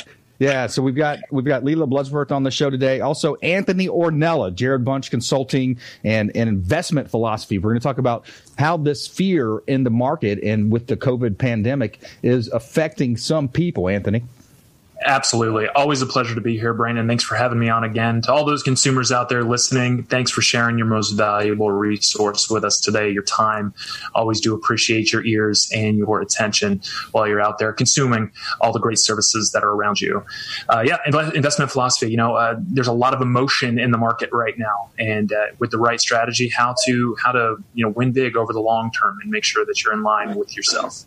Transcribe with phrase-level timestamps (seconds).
[0.42, 3.00] Yeah, so we've got we've got Lela Bloodsworth on the show today.
[3.00, 7.58] Also, Anthony Ornella, Jarred Bunch Consulting and, and Investment Philosophy.
[7.58, 8.26] We're going to talk about
[8.58, 13.88] how this fear in the market and with the COVID pandemic is affecting some people.
[13.88, 14.25] Anthony.
[15.04, 15.68] Absolutely.
[15.68, 17.06] Always a pleasure to be here, Brandon.
[17.06, 18.20] Thanks for having me on again.
[18.22, 22.64] To all those consumers out there listening, thanks for sharing your most valuable resource with
[22.64, 23.74] us today, your time.
[24.14, 26.82] Always do appreciate your ears and your attention
[27.12, 30.24] while you're out there consuming all the great services that are around you.
[30.68, 30.98] Uh, yeah,
[31.34, 32.10] investment philosophy.
[32.10, 35.46] You know, uh, there's a lot of emotion in the market right now, and uh,
[35.58, 38.90] with the right strategy, how to how to you know win big over the long
[38.90, 41.04] term and make sure that you're in line with yourself.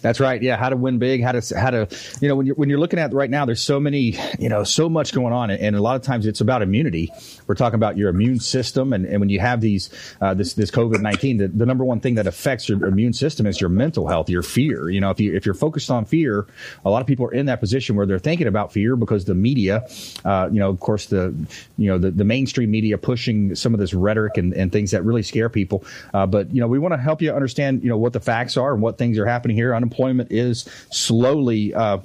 [0.00, 0.40] That's right.
[0.40, 1.88] Yeah, how to win big, how to how to
[2.20, 4.64] you know when you're when you're looking at right now, there's so many you know
[4.64, 7.12] so much going on, and a lot of times it's about immunity.
[7.46, 10.70] We're talking about your immune system, and, and when you have these uh, this this
[10.70, 14.06] COVID nineteen, the, the number one thing that affects your immune system is your mental
[14.08, 14.88] health, your fear.
[14.88, 16.46] You know, if you if you're focused on fear,
[16.84, 19.34] a lot of people are in that position where they're thinking about fear because the
[19.34, 19.86] media,
[20.24, 21.34] uh, you know, of course the
[21.76, 25.02] you know the, the mainstream media pushing some of this rhetoric and, and things that
[25.04, 25.84] really scare people.
[26.14, 28.56] Uh, but you know, we want to help you understand you know what the facts
[28.56, 31.98] are and what things are happening here unemployment is slowly uh,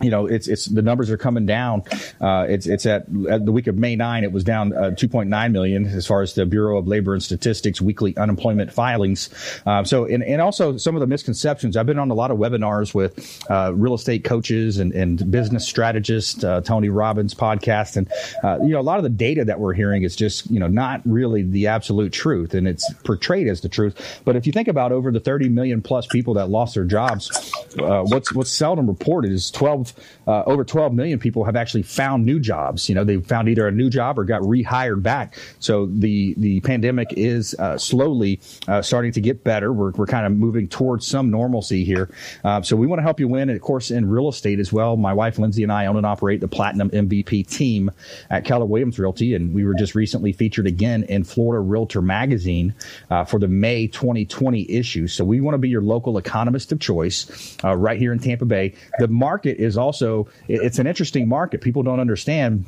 [0.00, 1.82] you know, it's it's the numbers are coming down.
[2.20, 5.52] Uh, it's it's at, at, the week of May 9, it was down uh, 2.9
[5.52, 9.28] million as far as the Bureau of Labor and Statistics weekly unemployment filings.
[9.66, 11.76] Um, so, and, and also some of the misconceptions.
[11.76, 15.66] I've been on a lot of webinars with uh, real estate coaches and, and business
[15.66, 18.10] strategists, uh, Tony Robbins podcast, and
[18.42, 20.68] uh, you know, a lot of the data that we're hearing is just you know
[20.68, 24.20] not really the absolute truth, and it's portrayed as the truth.
[24.24, 27.52] But if you think about over the 30 million plus people that lost their jobs,
[27.76, 29.89] what's what's seldom reported is 12
[30.26, 32.88] uh, over 12 million people have actually found new jobs.
[32.88, 35.36] You know, they found either a new job or got rehired back.
[35.58, 39.72] So the the pandemic is uh, slowly uh, starting to get better.
[39.72, 42.10] We're we're kind of moving towards some normalcy here.
[42.44, 44.72] Uh, so we want to help you win, and of course in real estate as
[44.72, 44.96] well.
[44.96, 47.90] My wife Lindsay and I own and operate the Platinum MVP team
[48.30, 52.74] at Keller Williams Realty, and we were just recently featured again in Florida Realtor Magazine
[53.10, 55.06] uh, for the May 2020 issue.
[55.06, 58.44] So we want to be your local economist of choice uh, right here in Tampa
[58.44, 58.74] Bay.
[58.98, 61.60] The market is also it's an interesting market.
[61.60, 62.64] People don't understand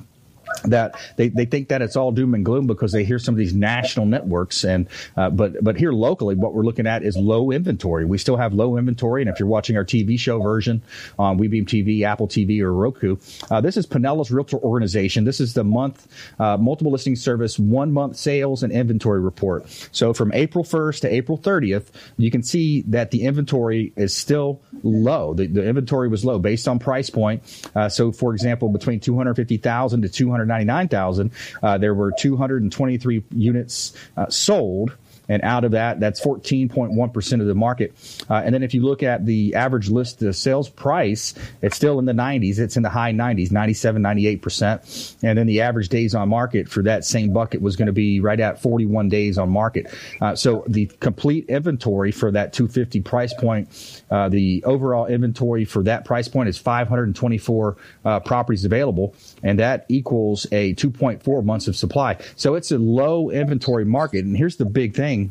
[0.65, 3.39] that they, they think that it's all doom and gloom because they hear some of
[3.39, 7.51] these national networks and uh, but but here locally what we're looking at is low
[7.51, 8.05] inventory.
[8.05, 9.23] We still have low inventory.
[9.23, 10.83] And if you're watching our tv show version
[11.19, 13.17] on webeam tv apple tv or roku
[13.51, 15.25] uh, this is Pinellas realtor organization.
[15.25, 16.07] This is the month
[16.39, 19.69] uh, multiple listing service one month sales and inventory report.
[19.93, 24.61] So from april 1st to april 30th you can see that the inventory is still
[24.83, 25.35] low.
[25.35, 27.43] The, the inventory was low based on price point.
[27.75, 31.31] Uh, so for example between 250000 to 200 199,000.
[31.63, 34.97] Uh, there were 223 units uh, sold
[35.29, 37.93] and out of that, that's 14.1% of the market.
[38.29, 41.99] Uh, and then if you look at the average list the sales price, it's still
[41.99, 42.59] in the 90s.
[42.59, 45.17] It's in the high 90s, 97, 98%.
[45.23, 48.21] And then the average days on market for that same bucket was going to be
[48.21, 49.87] right at 41 days on market.
[50.21, 55.83] Uh, so the complete inventory for that 250 price point, uh, the overall inventory for
[55.85, 61.77] that price point is 524 uh, properties available, and that equals a 2.4 months of
[61.77, 62.19] supply.
[62.37, 64.25] So it's a low inventory market.
[64.25, 65.22] And here's the big thing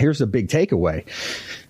[0.00, 1.04] here's the big takeaway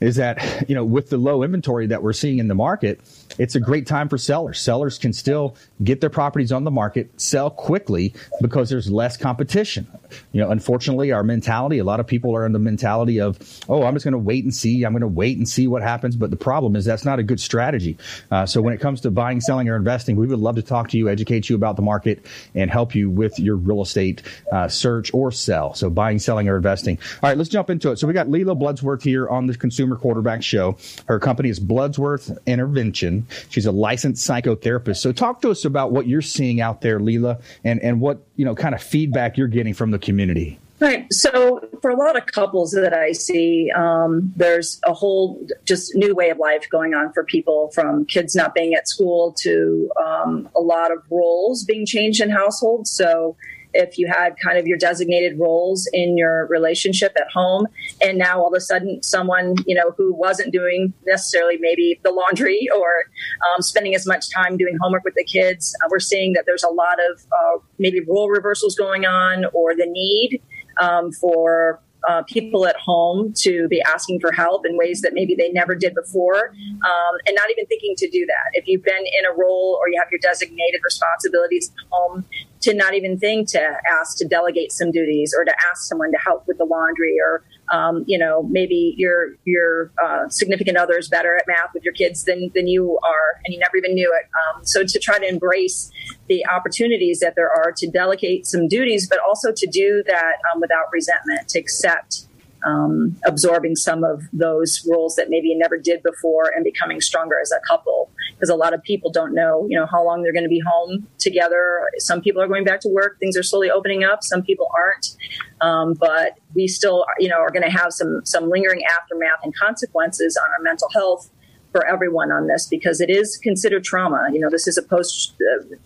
[0.01, 3.01] is that you know with the low inventory that we're seeing in the market
[3.39, 4.61] it's a great time for sellers.
[4.61, 9.87] Sellers can still get their properties on the market sell quickly because there's less competition.
[10.33, 13.39] You know unfortunately our mentality a lot of people are in the mentality of
[13.69, 15.83] oh i'm just going to wait and see i'm going to wait and see what
[15.83, 16.17] happens.
[16.17, 17.97] But the problem is that's not a good strategy.
[18.31, 20.89] Uh, so when it comes to buying selling or investing we would love to talk
[20.91, 24.23] to you educate you about the market and help you with your real estate
[24.53, 25.75] uh, search or sell.
[25.75, 26.99] So buying selling or investing.
[27.23, 27.99] All right let's jump into it.
[27.99, 30.77] So we got Lela Bloodsworth here on the Consumer Quarterback Show.
[31.07, 33.20] Her company is Bloodsworth Intervention.
[33.49, 34.99] She's a licensed psychotherapist.
[34.99, 38.45] So talk to us about what you're seeing out there, Lela, and, and what, you
[38.45, 40.59] know, kind of feedback you're getting from the community.
[40.81, 41.13] Right.
[41.13, 46.15] So, for a lot of couples that I see, um, there's a whole just new
[46.15, 50.49] way of life going on for people from kids not being at school to um,
[50.57, 52.91] a lot of roles being changed in households.
[52.91, 53.37] So,
[53.75, 57.67] if you had kind of your designated roles in your relationship at home
[58.03, 62.11] and now all of a sudden someone you know who wasn't doing necessarily maybe the
[62.11, 63.05] laundry or
[63.49, 66.65] um, spending as much time doing homework with the kids uh, we're seeing that there's
[66.65, 70.43] a lot of uh, maybe role reversals going on or the need
[70.81, 75.35] um, for uh, people at home to be asking for help in ways that maybe
[75.35, 78.51] they never did before um, and not even thinking to do that.
[78.55, 82.25] If you've been in a role or you have your designated responsibilities at home,
[82.61, 83.61] to not even think to
[83.91, 87.43] ask to delegate some duties or to ask someone to help with the laundry or
[87.71, 91.95] um, you know maybe your your uh, significant other is better at math with your
[91.95, 94.29] kids than than you are and you never even knew it.
[94.57, 95.91] Um, so to try to embrace
[96.29, 100.61] the opportunities that there are to delegate some duties but also to do that um,
[100.61, 102.27] without resentment to accept
[102.67, 107.37] um, absorbing some of those roles that maybe you never did before and becoming stronger
[107.41, 108.11] as a couple.
[108.35, 110.63] Because a lot of people don't know you know how long they're going to be
[110.67, 111.89] home together.
[111.99, 115.17] Some people are going back to work things are slowly opening up some people aren't
[115.61, 119.55] um, but we still you know are going to have some some lingering aftermath and
[119.57, 121.31] consequences on our mental health
[121.73, 124.29] for everyone on this because it is considered trauma.
[124.33, 125.35] You know, this is a post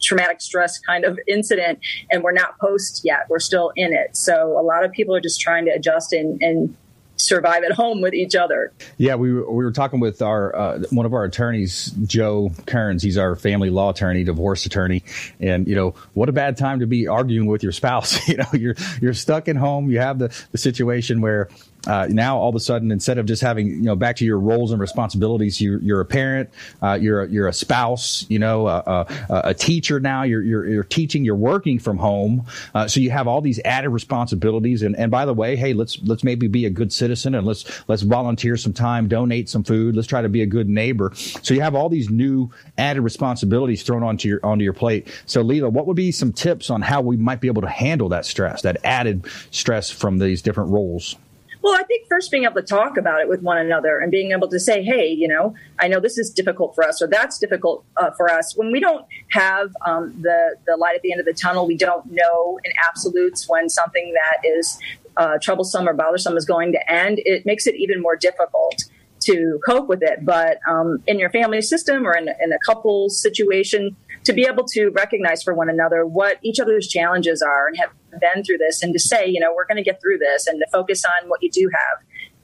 [0.01, 1.79] traumatic stress kind of incident,
[2.11, 3.27] and we're not post yet.
[3.29, 4.17] We're still in it.
[4.17, 6.77] So a lot of people are just trying to adjust and, and
[7.17, 8.73] survive at home with each other.
[8.99, 13.03] Yeah, we were, we were talking with our uh, one of our attorneys, Joe Kearns.
[13.03, 15.03] He's our family law attorney, divorce attorney,
[15.41, 18.29] and you know what a bad time to be arguing with your spouse.
[18.29, 19.91] you know, you're you're stuck at home.
[19.91, 21.49] You have the the situation where
[21.87, 24.39] uh, now all of a sudden instead of just having you know back to your
[24.39, 26.51] roles and responsibilities you're, you're a parent
[26.83, 30.67] uh, you're a, you're a spouse you know a, a, a teacher now you're, you're,
[30.67, 32.47] you're teaching you're working from home.
[32.75, 34.83] Uh, so you have all these added responsibilities.
[34.83, 37.89] And, and by the way hey let's let's maybe be a good citizen and let's
[37.89, 39.95] let's volunteer some time donate some food.
[39.95, 41.13] Let's try to be a good neighbor.
[41.15, 45.09] So you have all these new added responsibilities thrown onto your onto your plate.
[45.27, 48.09] So Lela what would be some tips on how we might be able to handle
[48.11, 51.17] that stress that added stress from these different roles
[51.65, 54.33] well, I think first being able to talk about it with one another and being
[54.33, 57.39] able to say, hey, you know, I know this is difficult for us or that's
[57.39, 58.55] difficult uh, for us.
[58.55, 61.79] When we don't have um, the, the light at the end of the tunnel, we
[61.79, 64.79] don't know in absolutes when something that is
[65.17, 68.85] uh, troublesome or bothersome is going to end, it makes it even more difficult
[69.21, 70.23] to cope with it.
[70.23, 74.65] But um, in your family system or in, in a couple situation, to be able
[74.65, 77.91] to recognize for one another what each other's challenges are and have
[78.21, 80.61] been through this and to say, you know, we're going to get through this and
[80.61, 81.99] to focus on what you do have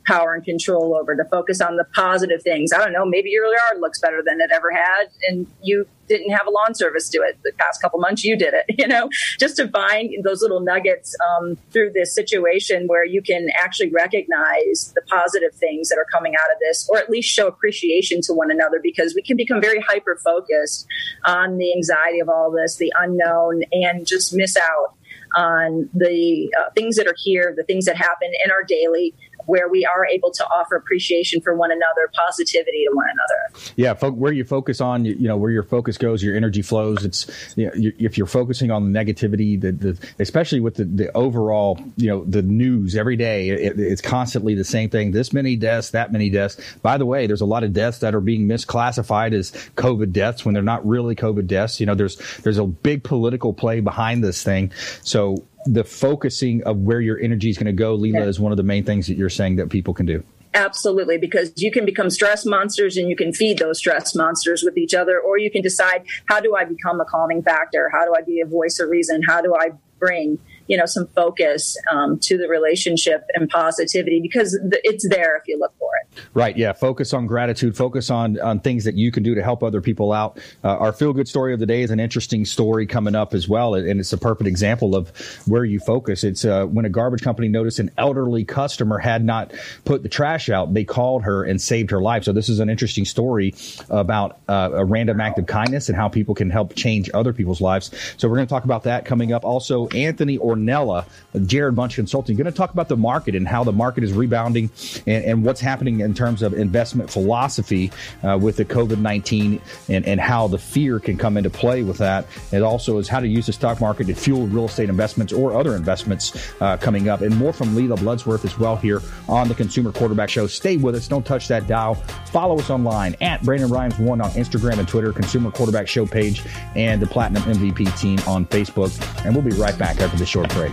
[0.07, 2.73] power and control over, to focus on the positive things.
[2.73, 6.33] I don't know, maybe your yard looks better than it ever had, and you didn't
[6.33, 8.25] have a lawn service do it the past couple months.
[8.25, 9.09] You did it, you know,
[9.39, 14.93] just to find those little nuggets um, through this situation where you can actually recognize
[14.95, 18.33] the positive things that are coming out of this, or at least show appreciation to
[18.33, 20.87] one another because we can become very hyper focused
[21.25, 24.95] on the anxiety of all this, the unknown, and just miss out
[25.37, 29.15] on the uh, things that are here, the things that happen in our daily
[29.47, 33.73] where we are able to offer appreciation for one another, positivity to one another.
[33.77, 37.05] Yeah, fo- where you focus on, you, know, where your focus goes, your energy flows.
[37.05, 40.85] It's you know, you, if you're focusing on the negativity, the, the especially with the,
[40.85, 45.13] the overall, you know, the news every day, it, it's constantly the same thing.
[45.13, 46.57] This many deaths, that many deaths.
[46.83, 50.45] By the way, there's a lot of deaths that are being misclassified as COVID deaths
[50.45, 51.81] when they're not really COVID deaths.
[51.81, 54.73] You know, there's there's a big political play behind this thing.
[55.03, 58.27] So the focusing of where your energy is going to go, Lela, yeah.
[58.27, 60.25] is one of the main things that you're saying that people can do.
[60.53, 64.77] Absolutely, because you can become stress monsters and you can feed those stress monsters with
[64.77, 67.89] each other, or you can decide how do I become a calming factor?
[67.93, 69.23] How do I be a voice of reason?
[69.23, 70.39] How do I bring
[70.71, 75.59] you know some focus um, to the relationship and positivity because it's there if you
[75.59, 76.23] look for it.
[76.33, 76.57] Right.
[76.57, 76.73] Yeah.
[76.73, 77.77] Focus on gratitude.
[77.77, 80.39] Focus on on things that you can do to help other people out.
[80.63, 83.49] Uh, our feel good story of the day is an interesting story coming up as
[83.49, 85.11] well and it's a perfect example of
[85.47, 86.23] where you focus.
[86.23, 89.53] It's uh, when a garbage company noticed an elderly customer had not
[89.85, 92.23] put the trash out they called her and saved her life.
[92.23, 93.57] So this is an interesting story
[93.89, 97.61] about uh, a random act of kindness and how people can help change other people's
[97.61, 97.91] lives.
[98.19, 99.45] So we're going to talk about that coming up.
[99.45, 101.05] Also anthony or Ornella,
[101.47, 104.71] Jarred Bunch Consulting, going to talk about the market and how the market is rebounding
[105.07, 107.91] and, and what's happening in terms of investment philosophy
[108.23, 111.99] uh, with the COVID 19 and, and how the fear can come into play with
[111.99, 112.27] that.
[112.53, 115.57] It also is how to use the stock market to fuel real estate investments or
[115.59, 117.21] other investments uh, coming up.
[117.21, 120.47] And more from Lela Bloodsworth as well here on the Consumer Quarterback Show.
[120.47, 121.09] Stay with us.
[121.09, 121.95] Don't touch that dial.
[122.27, 126.43] Follow us online at Brandon Rhymes1 on Instagram and Twitter, Consumer Quarterback Show page,
[126.75, 128.91] and the Platinum MVP team on Facebook.
[129.25, 130.73] And we'll be right back after the short break.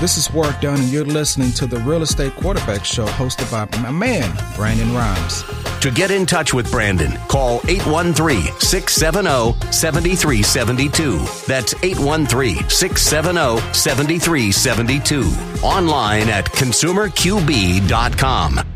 [0.00, 3.64] This is Work Done, and you're listening to the Real Estate Quarterback Show hosted by
[3.80, 5.42] my man, Brandon Rhymes.
[5.80, 11.18] To get in touch with Brandon, call 813 670 7372.
[11.46, 15.64] That's 813 670 7372.
[15.64, 18.75] Online at consumerqb.com.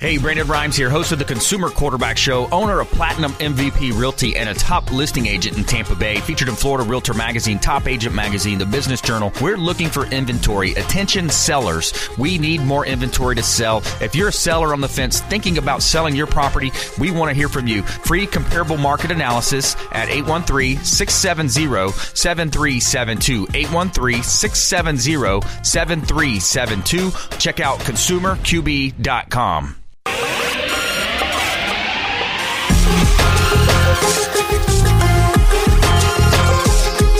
[0.00, 4.36] Hey, Brandon Rhymes here, host of the Consumer Quarterback Show, owner of Platinum MVP Realty,
[4.36, 8.14] and a top listing agent in Tampa Bay, featured in Florida Realtor Magazine, Top Agent
[8.14, 9.32] Magazine, The Business Journal.
[9.42, 10.70] We're looking for inventory.
[10.74, 11.92] Attention sellers.
[12.16, 13.78] We need more inventory to sell.
[14.00, 17.34] If you're a seller on the fence thinking about selling your property, we want to
[17.34, 17.82] hear from you.
[17.82, 23.48] Free comparable market analysis at 813 670 7372.
[23.52, 27.10] 813 670 7372.
[27.38, 29.74] Check out consumerqb.com.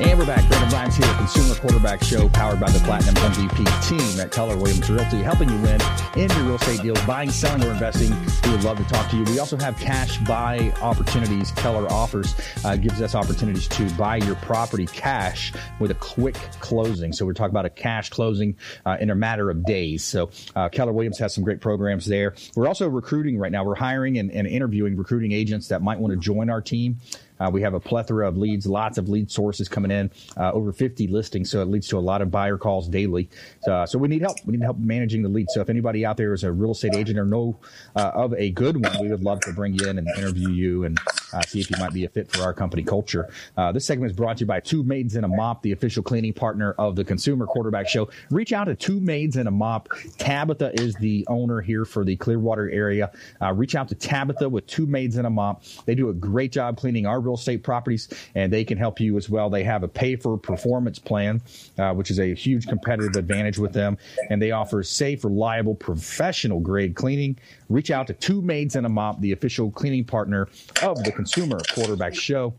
[0.00, 0.46] And we're back.
[0.46, 4.88] Brandon Rhymes here, Consumer Quarterback Show, powered by the Platinum MVP team at Keller Williams
[4.88, 5.80] Realty, helping you win
[6.16, 8.10] in your real estate deals, buying, selling, or investing.
[8.44, 9.24] We would love to talk to you.
[9.24, 11.50] We also have cash buy opportunities.
[11.50, 17.12] Keller offers uh, gives us opportunities to buy your property cash with a quick closing.
[17.12, 20.04] So we're talking about a cash closing uh, in a matter of days.
[20.04, 22.36] So uh, Keller Williams has some great programs there.
[22.54, 23.64] We're also recruiting right now.
[23.64, 27.00] We're hiring and, and interviewing recruiting agents that might want to join our team.
[27.40, 30.72] Uh, we have a plethora of leads, lots of lead sources coming in, uh, over
[30.72, 31.50] 50 listings.
[31.50, 33.28] So it leads to a lot of buyer calls daily.
[33.66, 34.36] Uh, so we need help.
[34.44, 35.54] We need help managing the leads.
[35.54, 37.58] So if anybody out there is a real estate agent or know
[37.96, 40.84] uh, of a good one, we would love to bring you in and interview you
[40.84, 40.98] and
[41.32, 43.28] uh, see if you might be a fit for our company culture.
[43.56, 46.02] Uh, this segment is brought to you by Two Maids and a Mop, the official
[46.02, 48.08] cleaning partner of the Consumer Quarterback Show.
[48.30, 49.88] Reach out to Two Maids and a Mop.
[50.18, 53.10] Tabitha is the owner here for the Clearwater area.
[53.52, 55.62] Reach out to Tabitha with Two Maids and a Mop.
[55.84, 59.16] They do a great job cleaning our real estate properties, and they can help you
[59.16, 59.50] as well.
[59.50, 61.42] They have a pay for performance plan,
[61.78, 63.98] uh, which is a huge competitive advantage with them,
[64.30, 67.38] and they offer safe, reliable, professional grade cleaning.
[67.68, 70.48] Reach out to Two Maids and a Mop, the official cleaning partner
[70.82, 72.54] of the Consumer Quarterback Show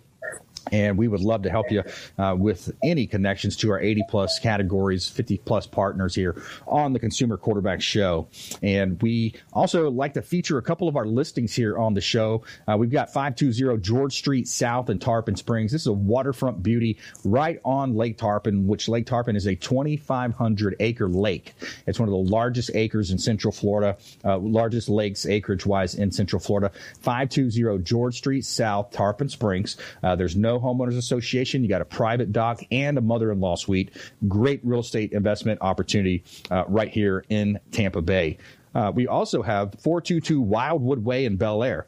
[0.72, 1.84] and we would love to help you
[2.18, 7.00] uh, with any connections to our 80 plus categories 50 plus partners here on the
[7.00, 8.28] consumer quarterback show.
[8.62, 12.44] And we also like to feature a couple of our listings here on the show.
[12.68, 15.72] Uh, we've got 520 george street south in tarpon springs.
[15.72, 20.76] This is a waterfront beauty right on lake tarpon which lake tarpon is a 2500
[20.80, 21.54] acre lake.
[21.88, 26.12] It's one of the largest acres in central florida uh, largest lakes acreage wise in
[26.12, 26.72] central florida.
[27.02, 29.78] 520 george street south tarpon springs.
[30.04, 31.64] Uh, there's no homeowners association.
[31.64, 33.92] You got a private dock and a mother-in-law suite.
[34.28, 38.38] Great real estate investment opportunity uh, right here in Tampa Bay.
[38.76, 41.84] Uh, we also have 422 Wildwood Way in Belleair.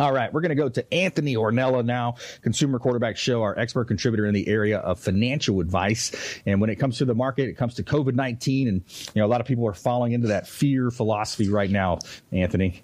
[0.00, 3.84] All right, we're going to go to Anthony Ornella now, Consumer Quarterback Show, our expert
[3.84, 6.40] contributor in the area of financial advice.
[6.46, 8.68] And when it comes to the market, it comes to COVID 19.
[8.68, 8.82] And,
[9.14, 11.98] you know, a lot of people are falling into that fear philosophy right now,
[12.32, 12.82] Anthony.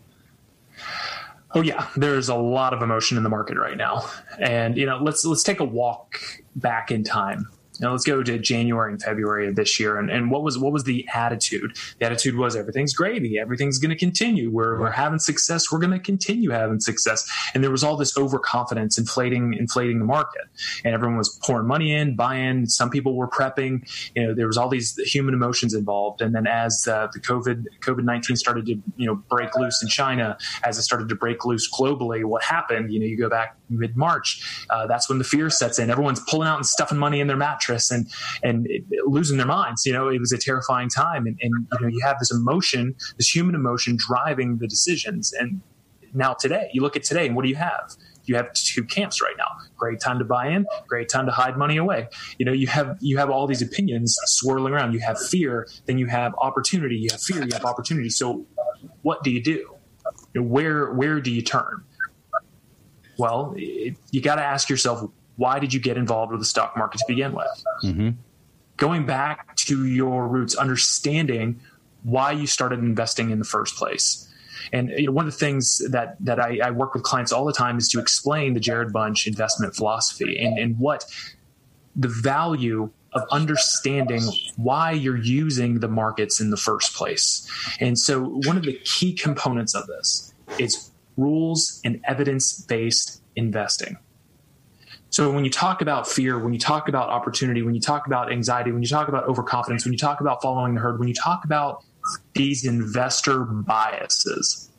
[1.54, 4.06] Oh yeah, there's a lot of emotion in the market right now,
[4.38, 6.20] and you know, let's let's take a walk
[6.54, 7.48] back in time.
[7.80, 10.72] Now let's go to January and February of this year, and, and what was what
[10.72, 11.76] was the attitude?
[11.98, 14.50] The attitude was everything's gravy, everything's going to continue.
[14.50, 15.70] We're we're having success.
[15.70, 17.28] We're going to continue having success.
[17.54, 20.42] And there was all this overconfidence, inflating inflating the market,
[20.84, 22.66] and everyone was pouring money in, buying.
[22.66, 23.88] Some people were prepping.
[24.14, 26.22] You know, there was all these human emotions involved.
[26.22, 29.88] And then as uh, the COVID COVID nineteen started to you know break loose in
[29.88, 32.92] China, as it started to break loose globally, what happened?
[32.92, 35.90] You know, you go back mid March, uh, that's when the fear sets in.
[35.90, 38.06] Everyone's pulling out and stuffing money in their mattress and
[38.42, 38.68] and
[39.06, 39.84] losing their minds.
[39.86, 42.94] You know, it was a terrifying time, and, and you know, you have this emotion,
[43.16, 45.32] this human emotion, driving the decisions.
[45.32, 45.60] And
[46.14, 47.96] now today, you look at today, and what do you have?
[48.28, 49.46] you have two camps right now.
[49.76, 52.08] Great time to buy in, great time to hide money away.
[52.38, 54.92] You know, you have you have all these opinions swirling around.
[54.92, 56.96] You have fear, then you have opportunity.
[56.96, 58.10] You have fear, you have opportunity.
[58.10, 58.46] So,
[59.02, 59.74] what do you do?
[60.34, 61.84] Where where do you turn?
[63.18, 66.76] Well, it, you got to ask yourself, why did you get involved with the stock
[66.76, 67.64] market to begin with?
[67.84, 68.10] Mm-hmm.
[68.76, 71.60] Going back to your roots, understanding
[72.02, 74.22] why you started investing in the first place.
[74.72, 77.44] And you know, one of the things that that I, I, work with clients all
[77.44, 81.04] the time is to explain the Jarred Bunch investment philosophy and, and what
[81.94, 84.22] the value of understanding
[84.56, 87.48] why you're using the markets in the first place.
[87.80, 93.98] And so, one of the key components of this is rules and evidence based investing.
[95.16, 98.30] So when you talk about fear, when you talk about opportunity, when you talk about
[98.30, 101.14] anxiety, when you talk about overconfidence, when you talk about following the herd, when you
[101.14, 101.82] talk about
[102.34, 104.70] these investor biases,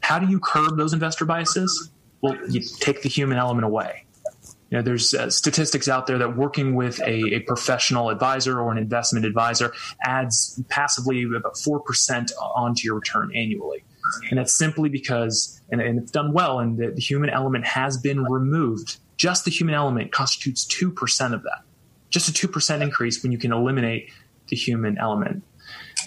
[0.00, 1.92] how do you curb those investor biases?
[2.22, 4.04] Well, you take the human element away.
[4.70, 8.72] You know, there's uh, statistics out there that working with a, a, professional advisor or
[8.72, 13.84] an investment advisor adds passively about 4% onto your return annually.
[14.28, 17.96] And that's simply because, and, and it's done well, and the, the human element has
[17.96, 18.98] been removed.
[19.16, 21.62] Just the human element constitutes 2% of that.
[22.10, 24.10] Just a 2% increase when you can eliminate
[24.48, 25.42] the human element.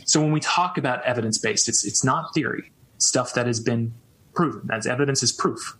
[0.06, 3.94] So when we talk about evidence based, it's, it's not theory, stuff that has been
[4.34, 4.62] proven.
[4.66, 5.78] That's evidence is proof.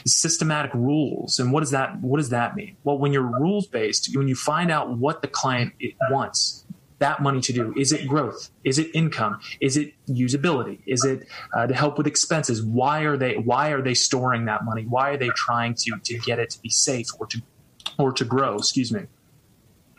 [0.00, 1.38] It's systematic rules.
[1.38, 2.76] And what does that what does that mean?
[2.84, 5.74] Well, when you're rules based, when you find out what the client
[6.10, 6.64] wants,
[6.98, 7.72] that money to do?
[7.76, 8.50] Is it growth?
[8.64, 9.40] Is it income?
[9.60, 10.80] Is it usability?
[10.86, 12.62] Is it uh, to help with expenses?
[12.62, 14.84] Why are they Why are they storing that money?
[14.84, 17.42] Why are they trying to to get it to be safe or to
[17.98, 18.56] or to grow?
[18.56, 19.02] Excuse me.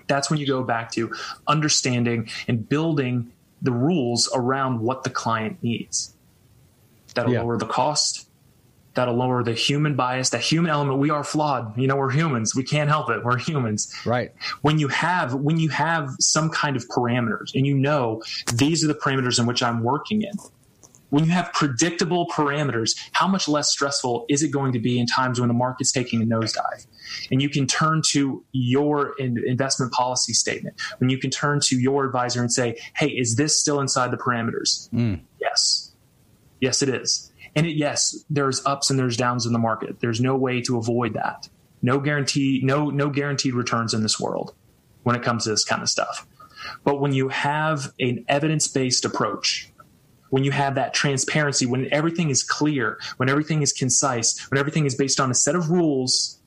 [0.08, 1.14] That's when you go back to
[1.48, 3.32] understanding and building
[3.62, 6.16] the rules around what the client needs.
[7.14, 7.42] That'll yeah.
[7.42, 8.29] lower the cost
[8.95, 10.99] that'll lower the human bias, that human element.
[10.99, 11.78] We are flawed.
[11.78, 12.56] You know, we're humans.
[12.56, 13.23] We can't help it.
[13.23, 13.93] We're humans.
[14.06, 14.34] Right.
[14.62, 18.21] When you have when you have some kind of parameters and you know
[18.54, 20.34] these are the parameters in which I'm working in,
[21.10, 25.06] when you have predictable parameters, how much less stressful is it going to be in
[25.08, 26.86] times when the market's taking a nosedive?
[27.32, 32.06] And you can turn to your investment policy statement, when you can turn to your
[32.06, 34.89] advisor and say, hey, is this still inside the parameters?
[34.91, 35.21] Mm.
[35.39, 35.91] Yes.
[36.62, 37.32] Yes, it is.
[37.60, 40.00] And it, yes, there's ups and there's downs in the market.
[40.00, 41.50] There's no way to avoid that.
[41.82, 44.56] No guarantee, no, no guaranteed returns in this world
[45.04, 46.26] when it comes to this kind of stuff.
[46.86, 49.74] But when you have an evidence based approach,
[50.30, 54.86] when you have that transparency, when everything is clear, when everything is concise, when everything
[54.86, 56.39] is based on a set of rules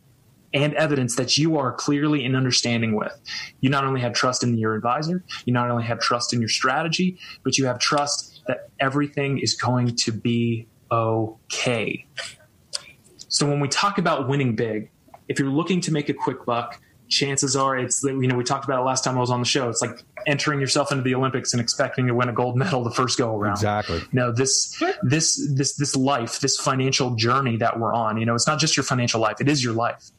[0.54, 3.20] and evidence that you are clearly in understanding with.
[3.60, 6.48] You not only have trust in your advisor, you not only have trust in your
[6.48, 12.06] strategy, but you have trust that everything is going to be okay.
[13.28, 14.90] So when we talk about winning big,
[15.28, 18.64] if you're looking to make a quick buck, chances are it's you know we talked
[18.64, 19.68] about it last time I was on the show.
[19.68, 22.90] It's like entering yourself into the Olympics and expecting to win a gold medal the
[22.90, 23.54] first go around.
[23.54, 24.02] Exactly.
[24.12, 28.18] no, this this this this life, this financial journey that we're on.
[28.18, 30.10] You know, it's not just your financial life; it is your life.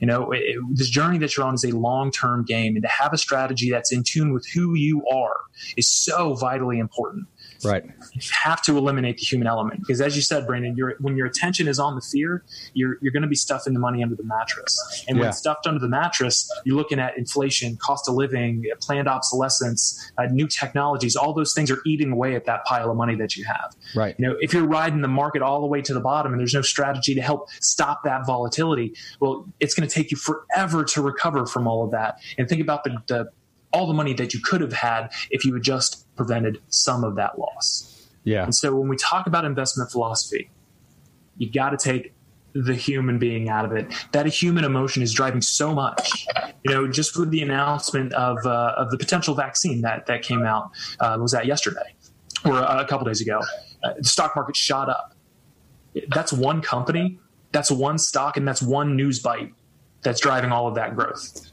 [0.00, 2.88] You know, it, this journey that you're on is a long term game, and to
[2.88, 5.36] have a strategy that's in tune with who you are
[5.76, 7.26] is so vitally important.
[7.64, 7.84] Right.
[8.12, 11.68] You have to eliminate the human element because, as you said, Brandon, when your attention
[11.68, 12.44] is on the fear,
[12.74, 15.04] you're you're going to be stuffing the money under the mattress.
[15.08, 15.24] And yeah.
[15.24, 20.26] when stuffed under the mattress, you're looking at inflation, cost of living, planned obsolescence, uh,
[20.26, 21.16] new technologies.
[21.16, 23.74] All those things are eating away at that pile of money that you have.
[23.94, 24.14] Right.
[24.18, 26.54] You know, if you're riding the market all the way to the bottom and there's
[26.54, 31.02] no strategy to help stop that volatility, well, it's going to take you forever to
[31.02, 32.20] recover from all of that.
[32.36, 33.30] And think about the, the
[33.72, 37.16] all the money that you could have had if you had just prevented some of
[37.16, 38.08] that loss.
[38.24, 38.44] Yeah.
[38.44, 40.50] And so when we talk about investment philosophy,
[41.36, 42.12] you got to take
[42.54, 43.92] the human being out of it.
[44.12, 46.26] That human emotion is driving so much.
[46.64, 50.42] You know, just with the announcement of uh, of the potential vaccine that that came
[50.42, 51.94] out uh, was that yesterday
[52.44, 53.40] or a couple days ago,
[53.84, 55.14] uh, the stock market shot up.
[56.08, 57.18] That's one company,
[57.52, 59.52] that's one stock, and that's one news bite
[60.02, 61.50] that's driving all of that growth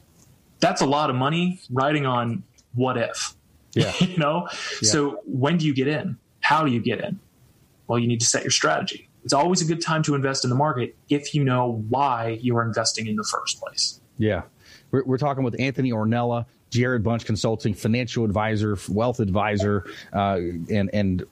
[0.60, 2.42] that's a lot of money riding on
[2.74, 3.34] what if.
[3.76, 3.92] Yeah.
[4.00, 4.48] you know?
[4.80, 4.88] Yeah.
[4.88, 6.16] So when do you get in?
[6.40, 7.20] How do you get in?
[7.86, 9.06] Well, you need to set your strategy.
[9.22, 12.56] It's always a good time to invest in the market if you know why you
[12.56, 14.00] are investing in the first place.
[14.16, 14.44] Yeah.
[14.92, 20.38] We're, we're talking with Anthony Ornella, Jarred Bunch Consulting, financial advisor, wealth advisor, uh,
[20.70, 21.24] and and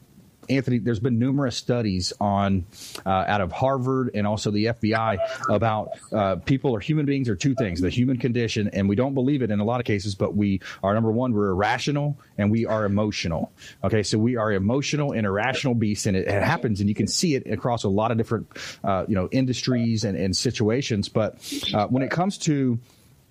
[0.48, 2.66] Anthony, there's been numerous studies on
[3.04, 7.37] uh, out of Harvard and also the FBI about uh, people or human beings are
[7.37, 10.14] two things: the human condition, and we don't believe it in a lot of cases,
[10.14, 13.52] but we are number one, we're irrational and we are emotional.
[13.83, 17.07] Okay, so we are emotional and irrational beasts, and it, it happens, and you can
[17.07, 18.46] see it across a lot of different
[18.83, 21.09] uh, you know industries and, and situations.
[21.09, 21.37] But
[21.72, 22.78] uh, when it comes to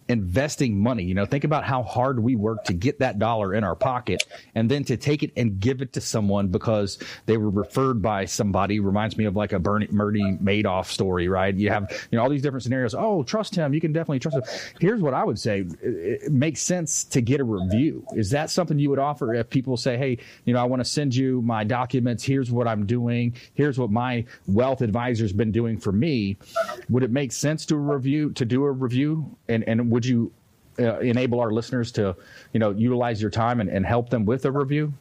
[0.08, 1.04] investing money.
[1.04, 4.24] You know, think about how hard we work to get that dollar in our pocket
[4.56, 8.26] and then to take it and give it to someone because they were referred by
[8.26, 11.56] somebody reminds me of like a Bernie, Bernie Madoff story, right?
[11.56, 12.94] You have, you know, all these different scenarios.
[12.94, 13.74] Oh, trust him.
[13.74, 14.44] You can definitely trust him.
[14.80, 15.62] Here's what I would say.
[15.82, 18.06] It, it makes sense to get a review.
[18.16, 20.90] Is that something you would offer if people say, Hey, you know, I want to
[20.90, 22.24] send you my documents.
[22.24, 23.36] Here's what I'm doing.
[23.54, 26.38] Here's what my wealth advisor's been doing for me.
[26.90, 30.32] Would it make sense to review, to do a review and, and would you
[30.80, 32.16] uh, enable our listeners to,
[32.52, 34.92] you know, utilize your time and, and help them with a review?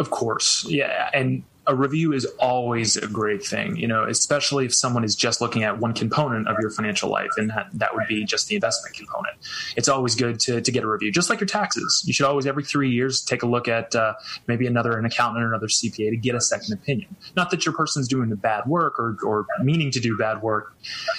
[0.00, 4.74] Of course, yeah, and a review is always a great thing, you know, especially if
[4.74, 8.06] someone is just looking at one component of your financial life, and that, that would
[8.08, 9.36] be just the investment component.
[9.76, 12.02] It's always good to, to get a review, just like your taxes.
[12.04, 14.14] You should always, every three years, take a look at uh,
[14.48, 17.14] maybe another an accountant or another CPA to get a second opinion.
[17.36, 20.74] Not that your person's doing the bad work or, or meaning to do bad work,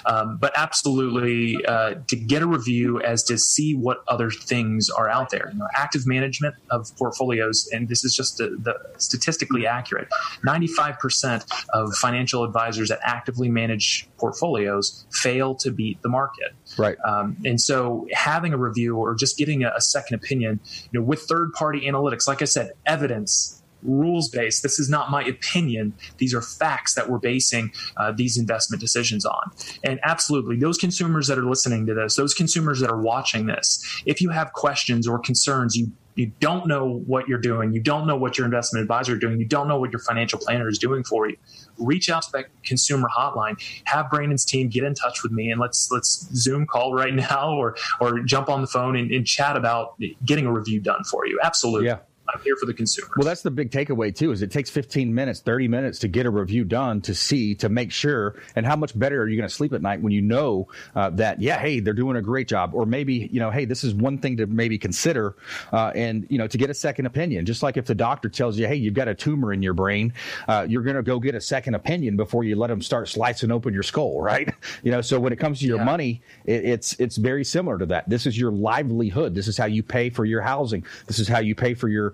[0.06, 5.10] um, but absolutely uh, to get a review as to see what other things are
[5.10, 5.52] out there.
[5.54, 10.10] You know, active management of portfolios, and this is just the, the statistically accurate
[10.46, 16.54] 95% of financial advisors that actively manage portfolios fail to beat the market.
[16.78, 16.98] Right.
[17.06, 20.60] Um, and so having a review or just getting a, a second opinion,
[20.92, 24.64] you know, with third party analytics, like I said, evidence, rules based.
[24.64, 25.94] This is not my opinion.
[26.18, 29.52] These are facts that we're basing uh, these investment decisions on.
[29.84, 34.02] And absolutely, those consumers that are listening to this, those consumers that are watching this,
[34.06, 38.06] if you have questions or concerns, you you don't know what you're doing, you don't
[38.08, 40.78] know what your investment advisor is doing, you don't know what your financial planner is
[40.78, 41.38] doing for you,
[41.78, 43.56] reach out to that consumer hotline.
[43.86, 47.56] Have Brandon's team get in touch with me and let's let's Zoom call right now
[47.56, 49.96] or or jump on the phone and, and chat about
[50.26, 51.40] getting a review done for you.
[51.44, 51.88] Absolutely.
[51.88, 52.00] Yeah.
[52.34, 53.10] I'm here for the consumer.
[53.18, 54.32] Well, that's the big takeaway too.
[54.32, 57.70] Is it takes 15 minutes, 30 minutes to get a review done to see to
[57.70, 60.22] make sure, and how much better are you going to sleep at night when you
[60.22, 63.66] know uh, that yeah, hey, they're doing a great job, or maybe you know, hey,
[63.66, 65.36] this is one thing to maybe consider,
[65.72, 67.46] uh, and you know, to get a second opinion.
[67.46, 70.14] Just like if the doctor tells you, hey, you've got a tumor in your brain,
[70.48, 73.52] uh, you're going to go get a second opinion before you let them start slicing
[73.52, 74.54] open your skull, right?
[74.82, 75.84] You know, so when it comes to your yeah.
[75.84, 78.10] money, it, it's it's very similar to that.
[78.10, 79.36] This is your livelihood.
[79.36, 80.86] This is how you pay for your housing.
[81.06, 82.14] This is how you pay for your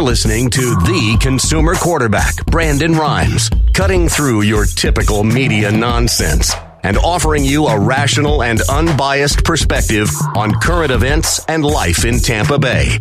[0.00, 6.96] You're listening to the consumer quarterback, Brandon Rhymes, cutting through your typical media nonsense and
[6.96, 12.98] offering you a rational and unbiased perspective on current events and life in Tampa Bay.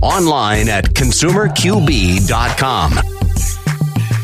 [0.00, 2.92] Online at consumerqb.com.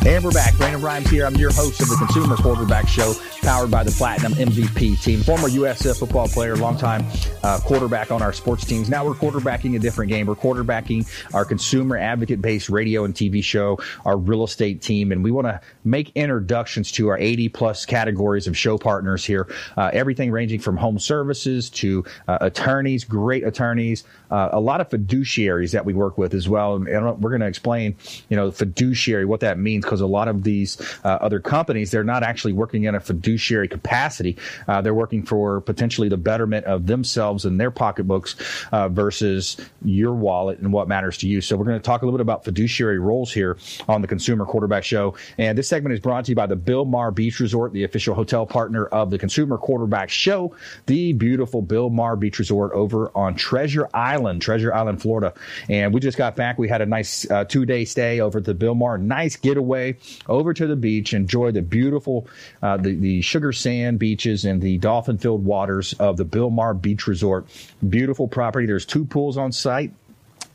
[0.07, 0.57] And we're back.
[0.57, 1.27] Brandon Rhymes here.
[1.27, 3.13] I'm your host of the Consumer Quarterback Show,
[3.45, 5.21] powered by the Platinum MVP team.
[5.21, 7.05] Former USF football player, longtime
[7.43, 8.89] uh, quarterback on our sports teams.
[8.89, 10.27] Now we're quarterbacking a different game.
[10.27, 15.13] We're quarterbacking our consumer advocate based radio and TV show, our real estate team.
[15.13, 19.47] And we want to make introductions to our 80 plus categories of show partners here.
[19.77, 24.89] Uh, everything ranging from home services to uh, attorneys, great attorneys, uh, a lot of
[24.89, 26.77] fiduciaries that we work with as well.
[26.77, 27.95] And, and we're going to explain,
[28.31, 32.05] you know, fiduciary, what that means because a lot of these uh, other companies, they're
[32.05, 34.37] not actually working in a fiduciary capacity.
[34.69, 38.37] Uh, they're working for potentially the betterment of themselves and their pocketbooks
[38.73, 41.41] uh, versus your wallet and what matters to you.
[41.41, 43.57] So we're going to talk a little bit about fiduciary roles here
[43.89, 45.15] on the Consumer Quarterback Show.
[45.39, 48.47] And this segment is brought to you by the Bilmar Beach Resort, the official hotel
[48.47, 50.55] partner of the Consumer Quarterback Show,
[50.87, 55.35] the beautiful Bilmar Beach Resort over on Treasure Island, Treasure Island, Florida.
[55.69, 56.59] And we just got back.
[56.59, 59.01] We had a nice uh, two day stay over at the Bilmar.
[59.01, 59.97] Nice getaway
[60.29, 62.27] over to the beach, enjoy the beautiful,
[62.63, 67.07] uh, the, the sugar sand beaches and the dolphin filled waters of the Bilmar Beach
[67.07, 67.47] Resort.
[67.89, 68.67] Beautiful property.
[68.67, 69.93] There's two pools on site.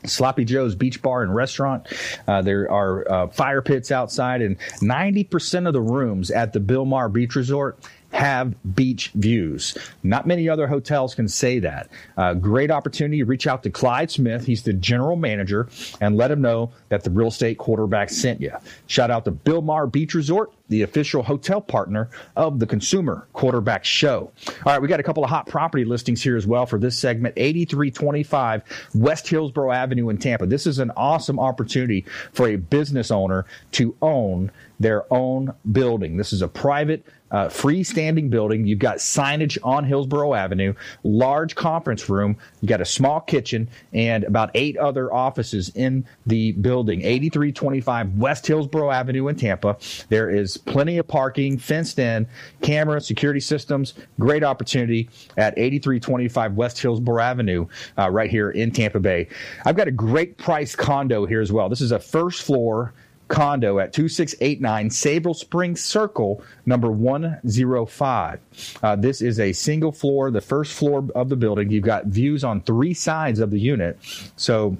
[0.04, 1.86] Sloppy Joe's Beach Bar and Restaurant.
[2.26, 7.12] Uh, there are uh, fire pits outside, and 90% of the rooms at the Bilmar
[7.12, 7.78] Beach Resort
[8.12, 9.76] have beach views.
[10.02, 11.90] Not many other hotels can say that.
[12.16, 13.18] Uh, great opportunity.
[13.18, 14.46] To Reach out to Clyde Smith.
[14.46, 15.68] He's the general manager
[16.00, 18.52] and let him know that the real estate quarterback sent you.
[18.88, 24.32] Shout out to Bilmar Beach Resort, the official hotel partner of the Consumer Quarterback Show.
[24.48, 26.98] All right, we got a couple of hot property listings here as well for this
[26.98, 28.62] segment 8325
[28.94, 30.46] West Hillsborough Avenue in Tampa.
[30.46, 36.16] This is an awesome opportunity for a business owner to own their own building.
[36.16, 38.66] This is a private uh, freestanding building.
[38.66, 42.36] You've got signage on Hillsborough Avenue, large conference room.
[42.60, 47.02] You got a small kitchen and about eight other offices in the building.
[47.02, 49.76] 8325 West Hillsborough Avenue in Tampa.
[50.08, 52.26] There is plenty of parking, fenced in,
[52.62, 53.94] camera, security systems.
[54.18, 57.66] Great opportunity at 8325 West Hillsborough Avenue,
[57.98, 59.28] uh, right here in Tampa Bay.
[59.64, 61.68] I've got a great price condo here as well.
[61.68, 62.92] This is a first floor
[63.30, 68.40] condo at 2689 Sable Springs Circle, number 105.
[68.82, 71.70] Uh, this is a single floor, the first floor of the building.
[71.70, 73.98] You've got views on three sides of the unit.
[74.36, 74.76] So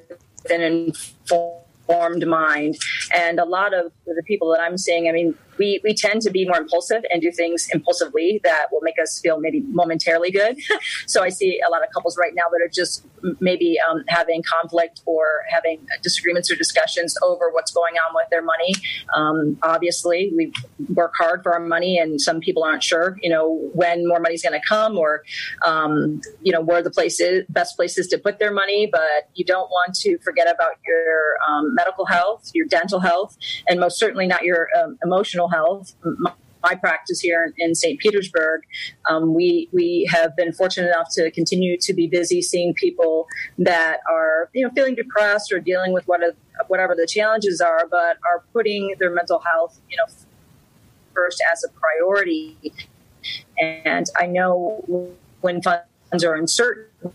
[0.51, 2.77] an informed mind.
[3.17, 6.31] And a lot of the people that i'm seeing i mean we, we tend to
[6.31, 10.59] be more impulsive and do things impulsively that will make us feel maybe momentarily good.
[11.07, 13.05] so I see a lot of couples right now that are just
[13.41, 18.41] maybe um, having conflict or having disagreements or discussions over what's going on with their
[18.41, 18.73] money.
[19.15, 20.51] Um, obviously, we
[20.95, 24.37] work hard for our money, and some people aren't sure, you know, when more money
[24.37, 25.23] is going to come or,
[25.67, 28.89] um, you know, where the places best places to put their money.
[28.91, 33.37] But you don't want to forget about your um, medical health, your dental health,
[33.69, 35.95] and most certainly not your um, emotional health.
[36.19, 36.33] My,
[36.63, 37.99] my practice here in, St.
[38.01, 38.63] Petersburg,
[39.09, 43.27] um, we we have been fortunate enough to continue to be busy seeing people
[43.59, 46.21] that are you know feeling depressed or dealing with what
[46.69, 50.13] whatever the challenges are, but are putting their mental health you know
[51.15, 52.57] first as a priority.
[53.59, 57.13] And I know when funds are uncertain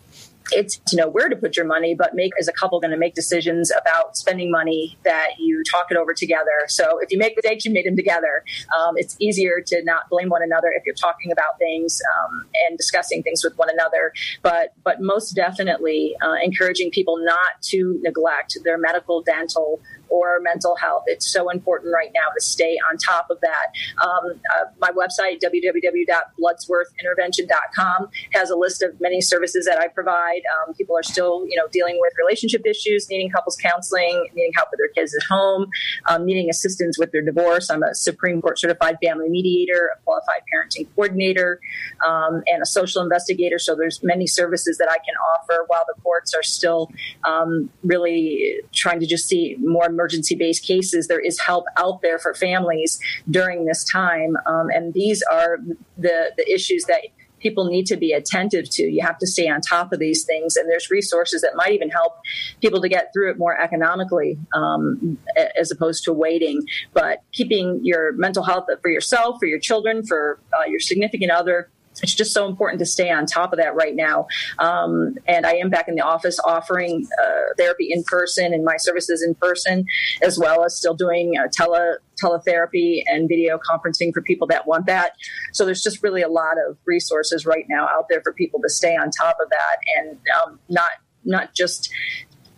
[0.52, 2.98] it's to know where to put your money, but make as a couple going to
[2.98, 6.66] make decisions about spending money that you talk it over together.
[6.68, 8.44] So if you make mistakes, you made them together.
[8.78, 12.78] Um, it's easier to not blame one another if you're talking about things um, and
[12.78, 14.14] discussing things with one another.
[14.42, 19.82] But but most definitely uh, encouraging people not to neglect their medical, dental,
[20.16, 21.04] or mental health.
[21.08, 23.68] It's so important right now to stay on top of that.
[24.02, 30.44] Um, uh, my website, www.bloodsworthintervention.com, has a list of many services that I provide.
[30.56, 34.70] Um, people are still, you know, dealing with relationship issues, needing couples counseling, needing help
[34.72, 35.68] with their kids at home,
[36.08, 37.70] um, needing assistance with their divorce.
[37.70, 41.60] I'm a Supreme Court certified family mediator, a qualified parenting coordinator,
[42.08, 43.60] um, and a social investigator.
[43.60, 46.90] So there's many services that I can offer while the courts are still
[47.26, 50.05] um, really trying to just see more emergency
[50.38, 54.38] based cases, there is help out there for families during this time.
[54.46, 55.58] Um, and these are
[55.98, 57.02] the, the issues that
[57.40, 58.84] people need to be attentive to.
[58.84, 61.90] You have to stay on top of these things, and there's resources that might even
[61.90, 62.14] help
[62.60, 65.18] people to get through it more economically um,
[65.56, 66.64] as opposed to waiting.
[66.94, 71.70] But keeping your mental health for yourself, for your children, for uh, your significant other
[72.04, 74.28] it's just so important to stay on top of that right now.
[74.60, 78.78] Um, and I am back in the office offering uh, therapy in person and my
[78.78, 79.86] services in person,
[80.22, 84.86] as well as still doing uh, tele teletherapy and video conferencing for people that want
[84.86, 85.14] that.
[85.52, 88.70] So there's just really a lot of resources right now out there for people to
[88.70, 90.92] stay on top of that and um, not
[91.26, 91.92] not just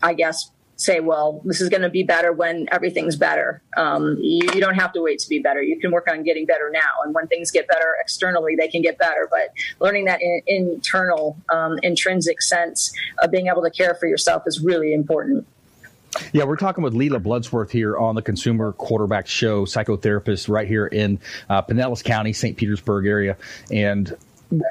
[0.04, 3.62] I guess say, well, this is going to be better when everything's better.
[3.76, 5.62] Um, you, you, don't have to wait to be better.
[5.62, 6.92] You can work on getting better now.
[7.04, 9.28] And when things get better externally, they can get better.
[9.30, 14.44] But learning that in, internal, um, intrinsic sense of being able to care for yourself
[14.46, 15.48] is really important.
[16.32, 20.88] Yeah, we're talking with Lela Bloodsworth here on the Consumer Quarterback Show, psychotherapist right here
[20.88, 22.56] in uh, Pinellas County, St.
[22.56, 23.36] Petersburg area.
[23.72, 24.16] And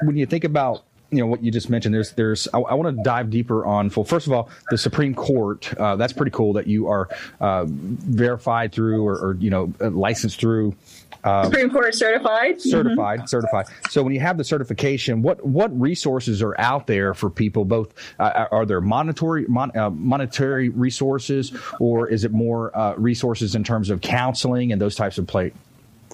[0.03, 1.93] when you think about you know what you just mentioned.
[1.93, 3.91] There's there's I, I want to dive deeper on.
[3.95, 5.73] Well, first of all, the Supreme Court.
[5.77, 9.89] Uh, that's pretty cool that you are uh, verified through or, or, you know uh,
[9.89, 10.75] licensed through.
[11.23, 12.61] Uh, Supreme Court certified.
[12.61, 13.27] Certified, mm-hmm.
[13.27, 13.65] certified.
[13.89, 17.63] So when you have the certification, what what resources are out there for people?
[17.63, 23.63] Both uh, are there monetary mon, uh, monetary resources, or is it more resources in
[23.63, 25.53] terms of counseling and those types of play?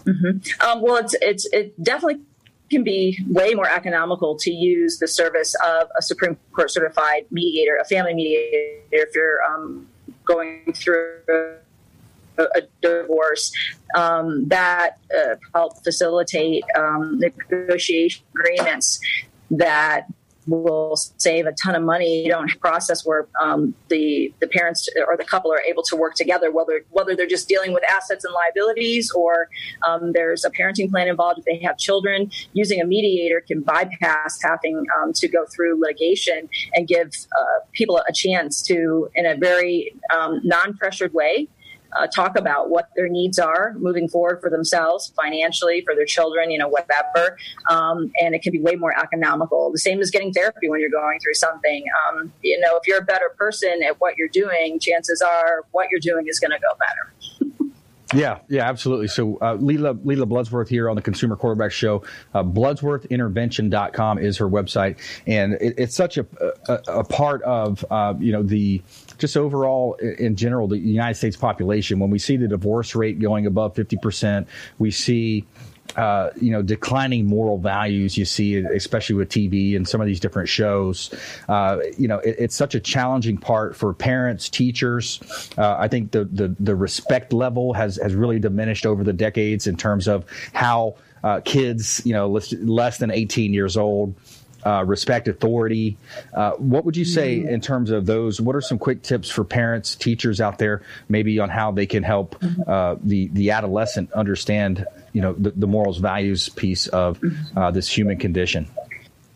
[0.06, 0.67] Mm-hmm.
[0.67, 2.21] Um, well, it's it's it definitely
[2.69, 7.78] can be way more economical to use the service of a Supreme Court certified mediator,
[7.78, 9.88] a family mediator, if you're um,
[10.26, 11.19] going through
[12.38, 13.52] a, a divorce
[13.95, 18.99] um, that uh, help facilitate um, negotiation agreements
[19.52, 20.08] that
[20.47, 22.23] will save a ton of money.
[22.23, 25.84] You don't have a process where um, the the parents or the couple are able
[25.84, 29.47] to work together, whether whether they're just dealing with assets and liabilities or
[29.88, 32.29] um, there's a parenting plan involved if they have children.
[32.53, 37.08] Using a mediator can bypass having um, to go through litigation and give
[37.39, 41.47] uh, people a chance to, in a very um, non-pressured way,
[41.97, 46.51] uh, talk about what their needs are moving forward for themselves, financially, for their children,
[46.51, 47.38] you know, whatever.
[47.69, 49.71] Um, and it can be way more economical.
[49.71, 51.86] The same as getting therapy when you're going through something.
[52.08, 55.88] Um, you know, if you're a better person at what you're doing, chances are what
[55.91, 57.13] you're doing is going to go better.
[58.13, 59.08] Yeah, yeah, absolutely.
[59.08, 62.03] So uh, Lela, Lela Bloodsworth here on the Consumer Quarterback Show.
[62.34, 66.25] Uh, BloodsworthIntervention.com is her website, and it, it's such a,
[66.67, 68.82] a, a part of uh, you know the
[69.17, 71.99] just overall in general the United States population.
[71.99, 74.47] When we see the divorce rate going above fifty percent,
[74.80, 75.45] we see
[75.95, 80.19] uh, you know, declining moral values you see, especially with TV and some of these
[80.19, 81.13] different shows.
[81.47, 85.19] Uh, you know, it, it's such a challenging part for parents, teachers.
[85.58, 89.67] Uh, I think the, the, the respect level has has really diminished over the decades
[89.67, 94.15] in terms of how uh, kids, you know, less, less than 18 years old.
[94.65, 95.97] Uh, respect authority.
[96.34, 97.49] Uh, what would you say mm-hmm.
[97.49, 98.39] in terms of those?
[98.39, 102.04] What are some quick tips for parents, teachers out there, maybe on how they can
[102.04, 102.62] help mm-hmm.
[102.69, 107.19] uh, the the adolescent understand you know the, the morals values piece of
[107.56, 108.67] uh, this human condition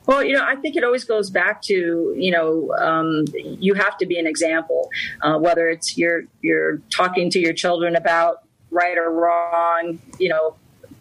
[0.08, 3.98] well, you know, I think it always goes back to you know um, you have
[3.98, 4.90] to be an example,
[5.22, 10.56] uh, whether it's you're you're talking to your children about right or wrong, you know,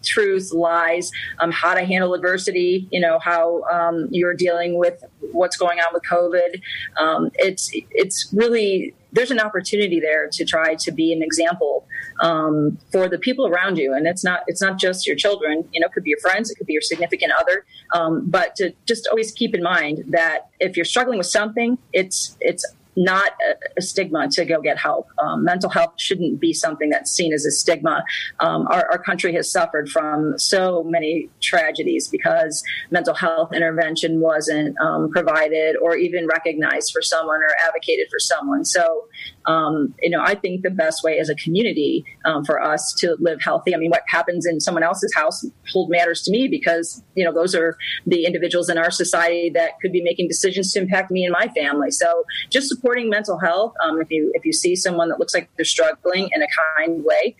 [0.06, 5.02] truth, lies, um, how to handle adversity, you know, how um, you're dealing with
[5.32, 6.60] what's going on with COVID.
[6.96, 11.86] Um, it's it's really there's an opportunity there to try to be an example
[12.20, 15.68] um, for the people around you, and it's not it's not just your children.
[15.72, 17.64] You know, it could be your friends, it could be your significant other,
[17.94, 22.36] um, but to just always keep in mind that if you're struggling with something, it's
[22.40, 22.64] it's
[22.96, 23.32] not
[23.76, 25.08] a, stigma to go get help.
[25.18, 28.04] Um, mental health shouldn't be something that's seen as a stigma.
[28.40, 34.76] Um, our, our, country has suffered from so many tragedies because mental health intervention wasn't
[34.78, 38.64] um, provided or even recognized for someone or advocated for someone.
[38.64, 39.06] So
[39.46, 43.16] um, you know, I think the best way as a community um, for us to
[43.20, 43.74] live healthy.
[43.74, 47.32] I mean, what happens in someone else's house hold matters to me because you know
[47.32, 47.76] those are
[48.06, 51.48] the individuals in our society that could be making decisions to impact me and my
[51.48, 51.90] family.
[51.90, 53.74] So, just supporting mental health.
[53.82, 57.04] Um, if you if you see someone that looks like they're struggling in a kind
[57.04, 57.34] way,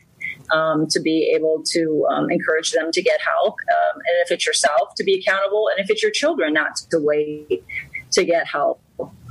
[0.53, 3.55] um, to be able to um, encourage them to get help.
[3.55, 5.69] Um, and if it's yourself, to be accountable.
[5.69, 7.65] And if it's your children, not to wait
[8.11, 8.81] to get help.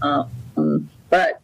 [0.01, 1.41] Um, but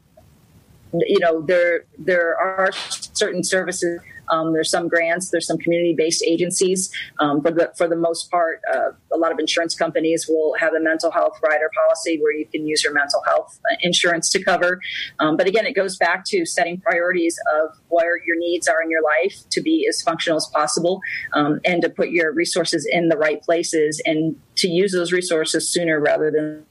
[0.94, 4.00] you know there there are certain services
[4.32, 6.92] um, there's some grants there's some community-based agencies.
[7.20, 10.74] Um, for the for the most part uh, a lot of insurance companies will have
[10.74, 14.44] a mental health rider policy where you can use your mental health uh, insurance to
[14.44, 14.82] cover.
[15.20, 18.90] Um, but again it goes back to setting priorities of where your needs are in
[18.90, 21.02] your life to be as functional as possible
[21.34, 25.68] um, and to put your resources in the right places and to use those resources
[25.68, 26.66] sooner rather than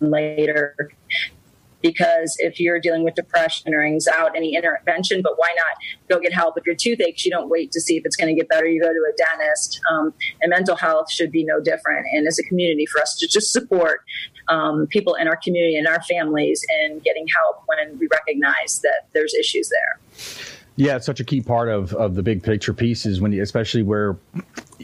[0.00, 0.90] later
[1.82, 5.76] because if you're dealing with depression or anxiety, any intervention, but why not
[6.08, 6.56] go get help?
[6.58, 8.66] If your tooth aches, you don't wait to see if it's going to get better.
[8.66, 9.80] You go to a dentist.
[9.90, 12.06] Um, and mental health should be no different.
[12.12, 14.02] And as a community, for us to just support
[14.48, 19.08] um, people in our community and our families in getting help when we recognize that
[19.12, 20.59] there's issues there.
[20.80, 23.82] Yeah, it's such a key part of, of the big picture pieces when you, especially
[23.82, 24.16] where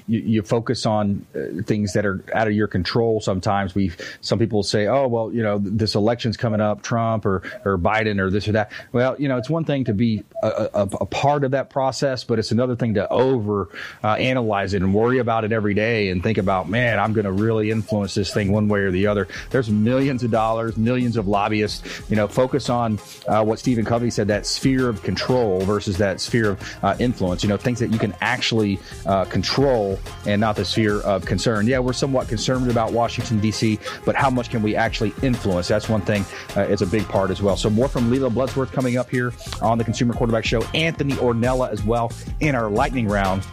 [0.07, 3.19] you, you focus on uh, things that are out of your control.
[3.23, 7.43] Sometimes we, some people say, "Oh, well, you know, this election's coming up, Trump or
[7.65, 10.69] or Biden or this or that." Well, you know, it's one thing to be a,
[10.75, 13.71] a, a part of that process, but it's another thing to over
[14.05, 17.25] uh, analyze it and worry about it every day and think about, man, I'm going
[17.25, 19.29] to really influence this thing one way or the other.
[19.49, 22.03] There's millions of dollars, millions of lobbyists.
[22.11, 26.20] You know, focus on uh, what Stephen Covey said: that sphere of control versus that
[26.20, 27.43] sphere of uh, influence.
[27.43, 31.66] You know, things that you can actually uh, control and not the sphere of concern.
[31.66, 35.68] Yeah, we're somewhat concerned about Washington, D.C., but how much can we actually influence?
[35.68, 36.24] That's one thing.
[36.57, 37.57] Uh, it's a big part as well.
[37.57, 39.32] So more from Lela Bloodsworth coming up here
[39.62, 40.62] on the Consumer Quarterback Show.
[40.74, 43.47] Anthony Ornella as well in our lightning round.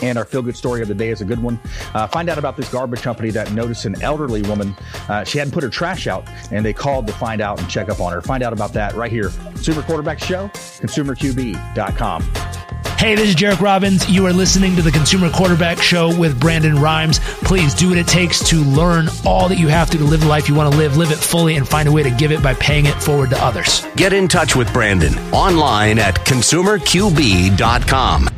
[0.00, 1.58] And our feel good story of the day is a good one.
[1.94, 4.74] Uh, find out about this garbage company that noticed an elderly woman.
[5.08, 7.88] Uh, she hadn't put her trash out, and they called to find out and check
[7.88, 8.20] up on her.
[8.20, 9.30] Find out about that right here.
[9.52, 12.22] Consumer Quarterback Show, consumerqb.com.
[12.98, 14.10] Hey, this is Jairek Robbins.
[14.10, 17.20] You are listening to the Consumer Quarterback Show with Brandon Rhymes.
[17.20, 20.26] Please do what it takes to learn all that you have to to live the
[20.26, 22.42] life you want to live, live it fully, and find a way to give it
[22.42, 23.86] by paying it forward to others.
[23.94, 28.37] Get in touch with Brandon online at consumerqb.com.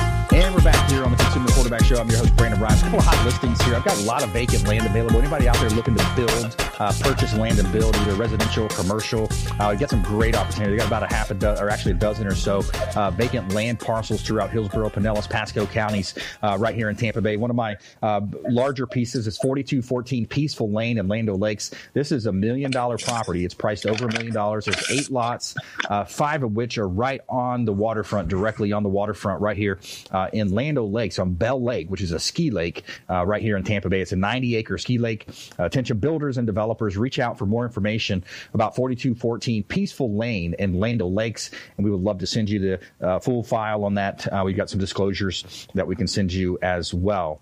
[0.33, 1.97] And we're back here on the Consumer Quarterback Show.
[1.97, 2.79] I'm your host, Brandon Rhymes.
[2.79, 3.75] A couple of hot listings here.
[3.75, 5.19] I've got a lot of vacant land available.
[5.19, 9.27] Anybody out there looking to build, uh, purchase land and build, either residential, commercial,
[9.59, 10.71] uh, you got some great opportunity.
[10.71, 12.63] We got about a half a dozen, or actually a dozen or so
[12.95, 17.35] uh, vacant land parcels throughout Hillsborough, Pinellas, Pasco counties, uh, right here in Tampa Bay.
[17.35, 21.71] One of my uh, larger pieces is 4214 Peaceful Lane in Land Lakes.
[21.91, 23.43] This is a million dollar property.
[23.43, 24.63] It's priced over a million dollars.
[24.63, 25.55] There's eight lots,
[25.89, 29.77] uh, five of which are right on the waterfront, directly on the waterfront, right here
[30.21, 33.57] uh, in Land Lakes on Bell Lake, which is a ski lake uh, right here
[33.57, 34.01] in Tampa Bay.
[34.01, 35.27] It's a 90 acre ski lake.
[35.59, 40.79] Uh, attention builders and developers, reach out for more information about 4214 Peaceful Lane in
[40.79, 43.95] Land O' Lakes, and we would love to send you the uh, full file on
[43.95, 44.31] that.
[44.31, 47.41] Uh, we've got some disclosures that we can send you as well.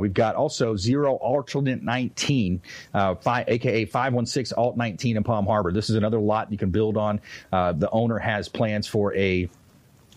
[0.00, 2.60] We've got also Zero Alternate 19,
[2.92, 5.72] five, aka 516 Alt 19 in Palm Harbor.
[5.72, 7.20] This is another lot you can build on.
[7.50, 9.48] the owner has plans for a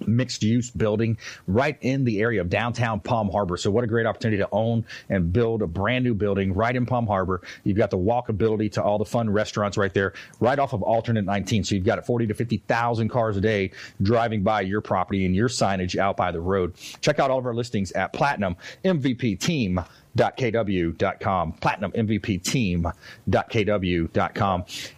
[0.08, 3.58] mixed use building right in the area of downtown Palm Harbor.
[3.58, 6.86] So what a great opportunity to own and build a brand new building right in
[6.86, 7.42] Palm Harbor.
[7.64, 11.26] You've got the walkability to all the fun restaurants right there, right off of alternate
[11.26, 11.64] 19.
[11.64, 13.72] So you've got 40 to 50,000 cars a day
[14.02, 16.76] driving by your property and your signage out by the road.
[17.02, 19.80] Check out all of our listings at Platinum MVP Team
[20.18, 22.94] kw.com, platinum MVP team.kw.com.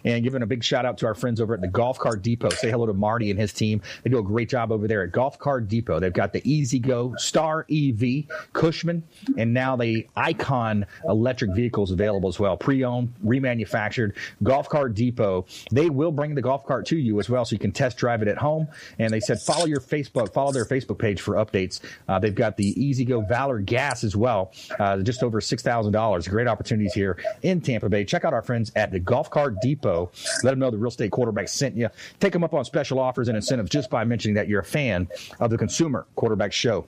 [0.04, 2.50] And giving a big shout out to our friends over at the Golf Car Depot.
[2.50, 3.80] Say hello to Marty and his team.
[4.02, 6.00] They do a great job over there at Golf Car Depot.
[6.00, 9.02] They've got the E-Z-GO, Star EV, Cushman,
[9.36, 12.56] and now the Icon electric vehicles available as well.
[12.56, 14.14] Pre owned, remanufactured.
[14.42, 15.46] Golf Car Depot.
[15.70, 18.22] They will bring the golf cart to you as well so you can test drive
[18.22, 18.68] it at home.
[18.98, 21.80] And they said follow your Facebook, follow their Facebook page for updates.
[22.08, 24.52] Uh, they've got the E-Z-GO Valor gas as well.
[24.78, 26.28] Uh, just over $6,000.
[26.28, 28.04] Great opportunities here in Tampa Bay.
[28.04, 30.10] Check out our friends at the Golf Cart Depot.
[30.42, 31.88] Let them know the real estate quarterback sent you.
[32.20, 35.08] Take them up on special offers and incentives just by mentioning that you're a fan
[35.40, 36.86] of the Consumer Quarterback Show.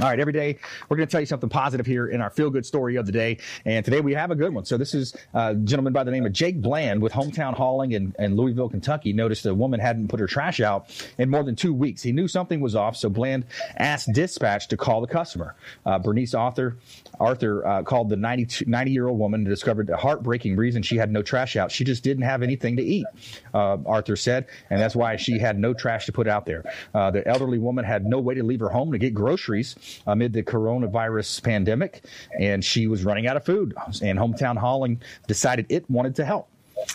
[0.00, 0.56] All right, every day
[0.88, 3.12] we're going to tell you something positive here in our feel good story of the
[3.12, 3.38] day.
[3.64, 4.64] And today we have a good one.
[4.64, 8.14] So, this is a gentleman by the name of Jake Bland with Hometown Hauling in,
[8.18, 9.12] in Louisville, Kentucky.
[9.12, 12.02] Noticed a woman hadn't put her trash out in more than two weeks.
[12.02, 13.44] He knew something was off, so Bland
[13.76, 15.54] asked dispatch to call the customer.
[15.84, 16.78] Uh, Bernice Arthur,
[17.18, 20.96] Arthur uh, called the 90, 90 year old woman and discovered a heartbreaking reason she
[20.96, 21.72] had no trash out.
[21.72, 23.06] She just didn't have anything to eat,
[23.52, 26.64] uh, Arthur said, and that's why she had no trash to put out there.
[26.94, 29.59] Uh, the elderly woman had no way to leave her home to get groceries
[30.06, 32.04] amid the coronavirus pandemic,
[32.38, 33.74] and she was running out of food.
[34.02, 36.48] And Hometown Hauling decided it wanted to help.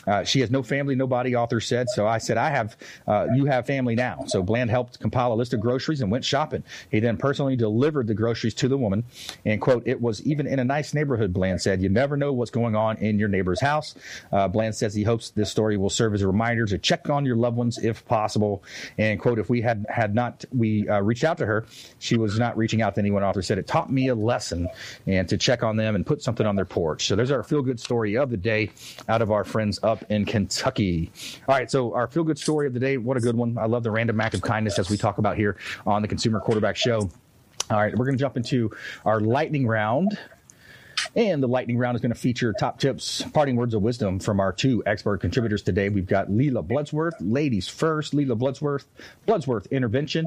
[0.08, 1.90] Uh, she has no family, nobody, Arthur said.
[1.90, 2.78] So I said, I have,
[3.08, 4.24] uh, you have family now.
[4.28, 6.64] So Bland helped compile a list of groceries and went shopping.
[6.92, 9.04] He then personally delivered the groceries to the woman.
[9.46, 11.82] And, quote, it was even in a nice neighborhood, Bland said.
[11.82, 13.96] You never know what's going on in your neighbor's house.
[14.32, 17.26] Uh, Bland says he hopes this story will serve as a reminder to check on
[17.26, 18.64] your loved ones if possible.
[18.98, 21.66] And, quote, if we had, had not, we uh, reached out to her,
[22.00, 23.24] she was not reaching out to anyone.
[23.24, 24.68] Arthur said it taught me a lesson
[25.08, 27.08] and to check on them and put something on their porch.
[27.08, 28.72] So there's our feel good story of the day
[29.08, 31.12] out of our friends up in Kentucky.
[31.48, 32.98] All right, so our feel good story of the day.
[32.98, 33.58] What a good one.
[33.58, 36.40] I love the random act of kindness as we talk about here on the Consumer
[36.40, 37.10] Quarterback Show.
[37.70, 38.72] All right, we're going to jump into
[39.06, 40.18] our lightning round.
[41.16, 44.40] And the lightning round is going to feature top tips, parting words of wisdom from
[44.40, 45.90] our two expert contributors today.
[45.90, 48.86] We've got Lela Bloodsworth, ladies first, Lela Bloodsworth,
[49.28, 50.26] Bloodsworth Intervention,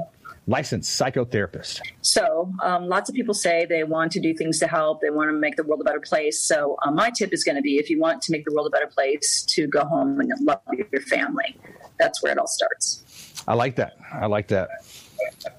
[0.49, 1.81] licensed psychotherapist.
[2.01, 5.29] So, um, lots of people say they want to do things to help, they want
[5.29, 6.43] to make the world a better place.
[6.43, 8.67] So, um, my tip is going to be if you want to make the world
[8.67, 10.61] a better place, to go home and love
[10.93, 11.57] your family.
[11.99, 13.43] That's where it all starts.
[13.47, 13.99] I like that.
[14.13, 14.71] I like that.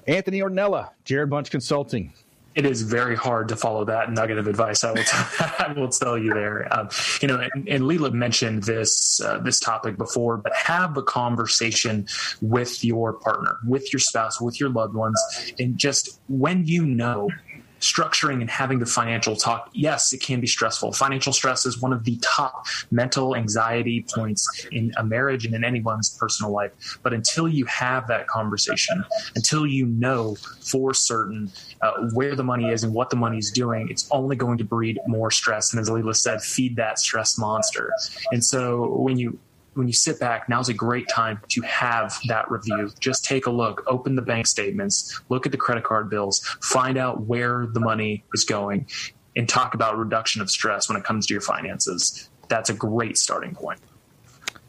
[0.06, 2.12] Anthony Ornella, Jarred Bunch Consulting
[2.60, 4.84] it is very hard to follow that nugget of advice.
[4.84, 6.68] I will, t- I will tell you there.
[6.78, 6.90] Um,
[7.22, 12.06] you know, and, and Lela mentioned this uh, this topic before, but have a conversation
[12.42, 15.18] with your partner, with your spouse, with your loved ones,
[15.58, 17.30] and just when you know
[17.80, 20.92] structuring and having the financial talk, yes, it can be stressful.
[20.92, 25.64] Financial stress is one of the top mental anxiety points in a marriage and in
[25.64, 26.98] anyone's personal life.
[27.02, 29.04] But until you have that conversation,
[29.34, 31.50] until you know for certain
[31.80, 34.64] uh, where the money is and what the money is doing, it's only going to
[34.64, 35.72] breed more stress.
[35.72, 37.92] And as Alila said, feed that stress monster.
[38.30, 39.38] And so when you
[39.74, 42.90] when you sit back, now's a great time to have that review.
[42.98, 46.98] Just take a look, open the bank statements, look at the credit card bills, find
[46.98, 48.86] out where the money is going,
[49.36, 52.28] and talk about reduction of stress when it comes to your finances.
[52.48, 53.80] That's a great starting point.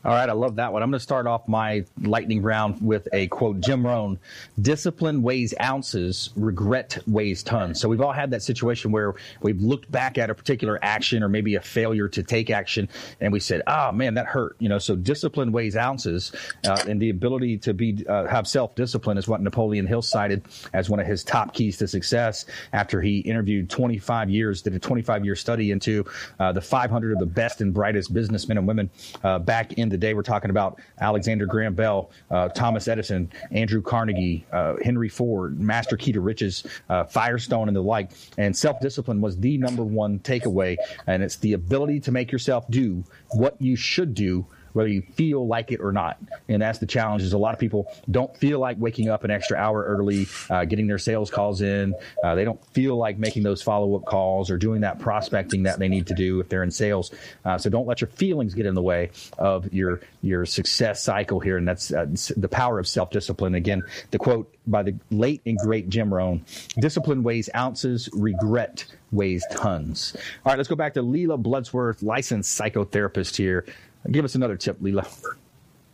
[0.04, 0.82] All right, I love that one.
[0.82, 4.18] I'm going to start off my lightning round with a quote Jim Rohn
[4.60, 7.80] Discipline weighs ounces, regret weighs tons.
[7.80, 11.30] So we've all had that situation where we've looked back at a particular action or
[11.30, 12.90] maybe a failure to take action
[13.20, 14.56] and we said, oh man, that hurt.
[14.58, 16.32] You know, so discipline weighs ounces
[16.66, 20.44] uh, and the ability to be uh, have self discipline is what Napoleon Hill cited
[20.74, 24.80] as one of his top keys to success after he interviewed 25 years, did a
[24.80, 26.06] 25 year study into
[26.40, 28.90] uh, the 500 of the best and brightest businessmen and women
[29.24, 30.14] uh, back in today.
[30.14, 35.98] We're talking about Alexander Graham Bell, uh, Thomas Edison, Andrew Carnegie, uh, Henry Ford, Master
[35.98, 38.12] Key to Riches, uh, Firestone, and the like.
[38.38, 40.78] And self discipline was the number one takeaway.
[41.08, 45.48] And it's the ability to make yourself do what you should do whether you feel
[45.48, 46.18] like it or not.
[46.48, 49.32] And that's the challenge is a lot of people don't feel like waking up an
[49.32, 51.94] extra hour early, uh, getting their sales calls in.
[52.24, 55.80] Uh, they don't feel like making those follow up calls or doing that prospecting that
[55.80, 57.12] they need to do if they're in sales.
[57.46, 61.40] Uh, so don't let your feelings get in the way of your, your success cycle
[61.40, 61.58] here.
[61.58, 62.06] And that's uh,
[62.38, 63.56] the power of self discipline.
[63.56, 66.46] Again, the quote by the late and great Jim Rohn,
[66.80, 70.16] discipline weighs ounces, regret weighs tons.
[70.46, 73.66] All right, let's go back to Lela Bloodsworth, licensed psychotherapist here.
[74.10, 75.08] Give us another tip, Lela.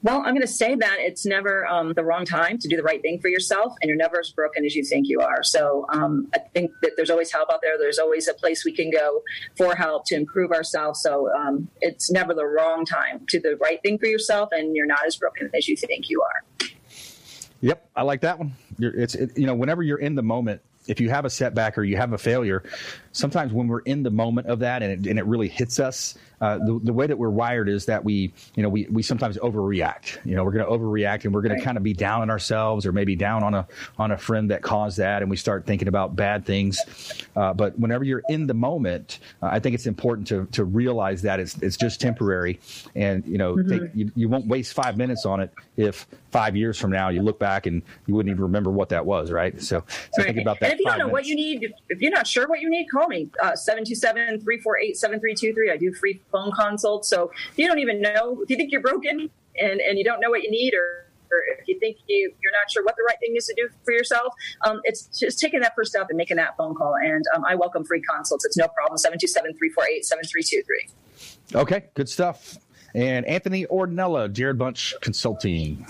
[0.04, 2.84] Well, I'm going to say that it's never um, the wrong time to do the
[2.84, 5.44] right thing for yourself, and you're never as broken as you think you are.
[5.44, 7.78] So um, I think that there's always help out there.
[7.80, 9.24] There's always a place we can go
[9.58, 11.02] for help to improve ourselves.
[11.02, 14.76] So um, it's never the wrong time to do the right thing for yourself, and
[14.76, 16.70] you're not as broken as you think you are.
[17.62, 18.54] Yep, I like that one.
[18.78, 21.78] You're, it's it, you know whenever you're in the moment, if you have a setback
[21.78, 22.64] or you have a failure,
[23.18, 26.16] sometimes when we're in the moment of that and it, and it really hits us,
[26.40, 29.38] uh, the, the way that we're wired is that we, you know, we, we sometimes
[29.40, 30.24] overreact.
[30.24, 31.60] You know, we're going to overreact and we're going right.
[31.60, 34.52] to kind of be down on ourselves or maybe down on a on a friend
[34.52, 36.80] that caused that, and we start thinking about bad things.
[37.36, 41.24] Uh, but whenever you're in the moment, uh, I think it's important to to realize
[41.24, 42.60] that it's it's just temporary,
[42.96, 43.70] and you know, mm-hmm.
[43.70, 47.22] think, you, you won't waste five minutes on it if five years from now you
[47.22, 49.60] look back and you wouldn't even remember what that was, right?
[49.62, 50.28] So, so right.
[50.28, 50.72] think about that.
[50.72, 51.14] And if you don't know minutes.
[51.14, 54.98] what you need, if you're not sure what you need, call me uh, 727 348
[54.98, 55.72] 7323.
[55.72, 57.10] I do free phone consults.
[57.10, 59.30] So if you don't even know, if you think you're broken
[59.60, 62.52] and, and you don't know what you need or or if you think you, you're
[62.54, 64.34] not sure what the right thing is to do for yourself,
[64.66, 66.96] um, it's just taking that first step and making that phone call.
[66.96, 68.46] And um, I welcome free consults.
[68.46, 68.98] It's no problem.
[68.98, 71.60] 727 348 7323.
[71.62, 72.58] Okay, good stuff.
[72.94, 75.86] And Anthony Ornella, Jarred Bunch Consulting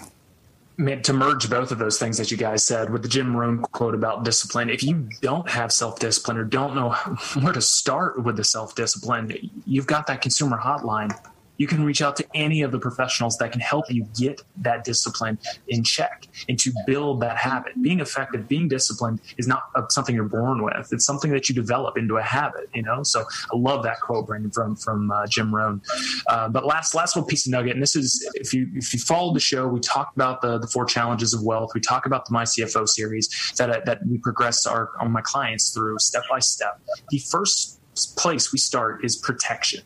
[0.77, 3.95] to merge both of those things that you guys said with the Jim Rohn quote
[3.95, 6.91] about discipline, if you don't have self discipline or don't know
[7.41, 11.17] where to start with the self discipline, you've got that consumer hotline
[11.57, 14.83] you can reach out to any of the professionals that can help you get that
[14.83, 15.37] discipline
[15.67, 17.81] in check and to build that habit.
[17.81, 20.91] Being effective, being disciplined is not something you're born with.
[20.91, 23.03] It's something that you develop into a habit, you know?
[23.03, 25.81] So I love that quote, Brandon, from, from uh, Jim Rohn.
[26.27, 28.99] Uh, but last, last little piece of nugget, and this is, if you, if you
[28.99, 31.71] followed the show, we talked about the, the four challenges of wealth.
[31.73, 35.73] We talk about the My CFO series that, that we progress our, on my clients
[35.73, 36.79] through step by step.
[37.09, 37.79] The first
[38.15, 39.81] place we start is protection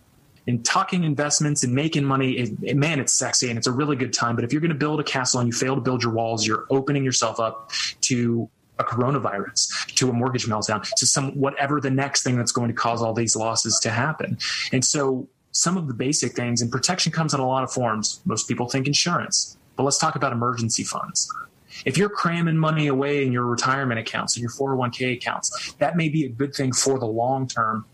[0.47, 4.13] and talking investments and making money, it, man, it's sexy and it's a really good
[4.13, 4.35] time.
[4.35, 6.45] But if you're going to build a castle and you fail to build your walls,
[6.45, 7.71] you're opening yourself up
[8.01, 12.67] to a coronavirus, to a mortgage meltdown, to some whatever the next thing that's going
[12.67, 14.37] to cause all these losses to happen.
[14.71, 18.21] And so some of the basic things and protection comes in a lot of forms.
[18.25, 21.29] Most people think insurance, but let's talk about emergency funds.
[21.85, 26.09] If you're cramming money away in your retirement accounts and your 401k accounts, that may
[26.09, 27.85] be a good thing for the long term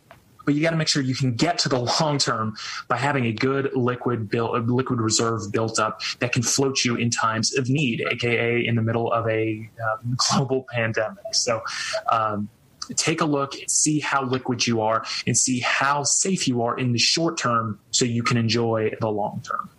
[0.48, 2.56] but you got to make sure you can get to the long term
[2.88, 7.10] by having a good liquid build, liquid reserve built up that can float you in
[7.10, 11.26] times of need, aka in the middle of a uh, global pandemic.
[11.34, 11.62] So.
[12.12, 12.50] Um,
[12.96, 16.94] take a look see how liquid you are and see how safe you are in
[16.94, 19.70] the short term so you can enjoy the long term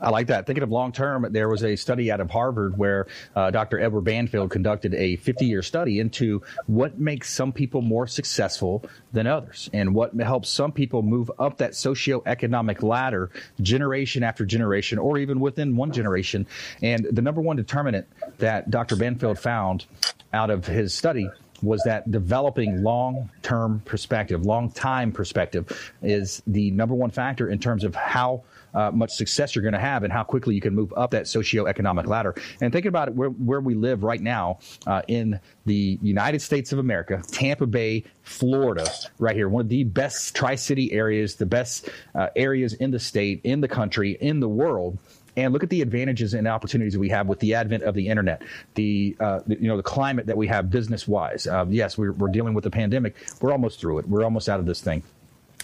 [0.00, 0.46] I like that.
[0.46, 3.80] Thinking of long term, there was a study out of Harvard where uh, Dr.
[3.80, 9.26] Edward Banfield conducted a 50 year study into what makes some people more successful than
[9.26, 13.30] others and what helps some people move up that socioeconomic ladder
[13.60, 16.46] generation after generation or even within one generation.
[16.82, 18.06] And the number one determinant
[18.38, 18.96] that Dr.
[18.96, 19.86] Banfield found
[20.32, 21.28] out of his study
[21.62, 27.58] was that developing long term perspective, long time perspective is the number one factor in
[27.58, 28.42] terms of how
[28.76, 31.24] uh, much success you're going to have and how quickly you can move up that
[31.24, 32.34] socioeconomic ladder.
[32.60, 36.72] And thinking about it, where, where we live right now uh, in the United States
[36.72, 38.86] of America, Tampa Bay, Florida,
[39.18, 43.00] right here, one of the best Tri City areas, the best uh, areas in the
[43.00, 44.98] state, in the country, in the world
[45.36, 48.42] and look at the advantages and opportunities we have with the advent of the internet,
[48.74, 51.46] the, uh, the you know the climate that we have business wise.
[51.46, 53.14] Uh, yes, we're, we're dealing with the pandemic.
[53.40, 54.08] We're almost through it.
[54.08, 55.02] We're almost out of this thing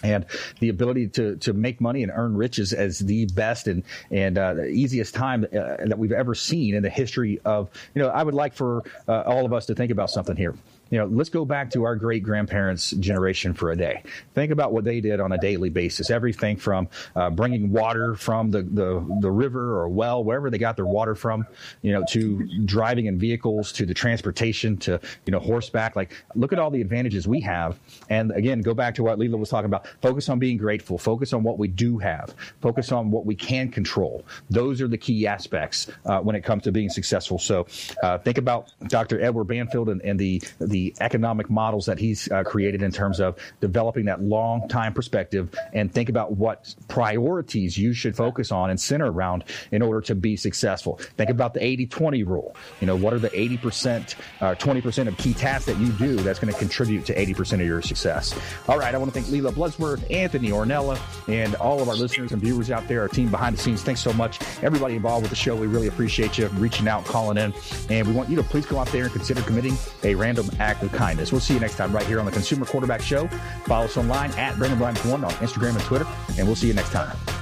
[0.03, 0.27] and
[0.61, 4.55] the ability to to make money and earn riches as the best and and uh,
[4.55, 8.23] the easiest time uh, that we've ever seen in the history of you know I
[8.23, 10.55] would like for uh, all of us to think about something here
[10.93, 14.03] you know, let's go back to our great grandparents' generation for a day.
[14.35, 16.11] Think about what they did on a daily basis.
[16.11, 16.87] Everything from
[17.17, 21.15] uh, bringing water from the, the, the river or well, wherever they got their water
[21.15, 21.47] from,
[21.81, 25.97] you know, to driving in vehicles, to the transportation, to, you know, horseback.
[25.97, 27.81] Like, look at all the advantages we have.
[28.11, 29.87] And again, go back to what Lela was talking about.
[30.03, 30.99] Focus on being grateful.
[30.99, 32.35] Focus on what we do have.
[32.61, 34.27] Focus on what we can control.
[34.51, 37.39] Those are the key aspects uh, when it comes to being successful.
[37.39, 37.67] So
[38.03, 39.23] uh, think about Dr.
[39.23, 43.39] Edward Banfield and, and the, the economic models that he's uh, created in terms of
[43.61, 48.81] developing that long time perspective and think about what priorities you should focus on and
[48.81, 50.97] center around in order to be successful.
[51.17, 52.57] Think about the 80 20 rule.
[52.81, 56.39] You know, what are the 80%, uh, 20% of key tasks that you do that's
[56.39, 58.39] going to contribute to 80% of your success?
[58.69, 58.95] All right.
[58.95, 62.71] I want to thank Lela Bloodsworth, Anthony Ornella, and all of our listeners and viewers
[62.71, 63.83] out there, our team behind the scenes.
[63.83, 64.41] Thanks so much.
[64.63, 67.53] Everybody involved with the show, we really appreciate you reaching out, calling in.
[67.91, 70.72] And we want you to please go out there and consider committing a random act
[70.73, 71.31] act of kindness.
[71.33, 73.29] We'll see you next time right here on the Consumer Quarterback Show.
[73.67, 76.07] Follow us online at Brandon Rhymes One on Instagram and Twitter,
[76.39, 77.42] and we'll see you next time.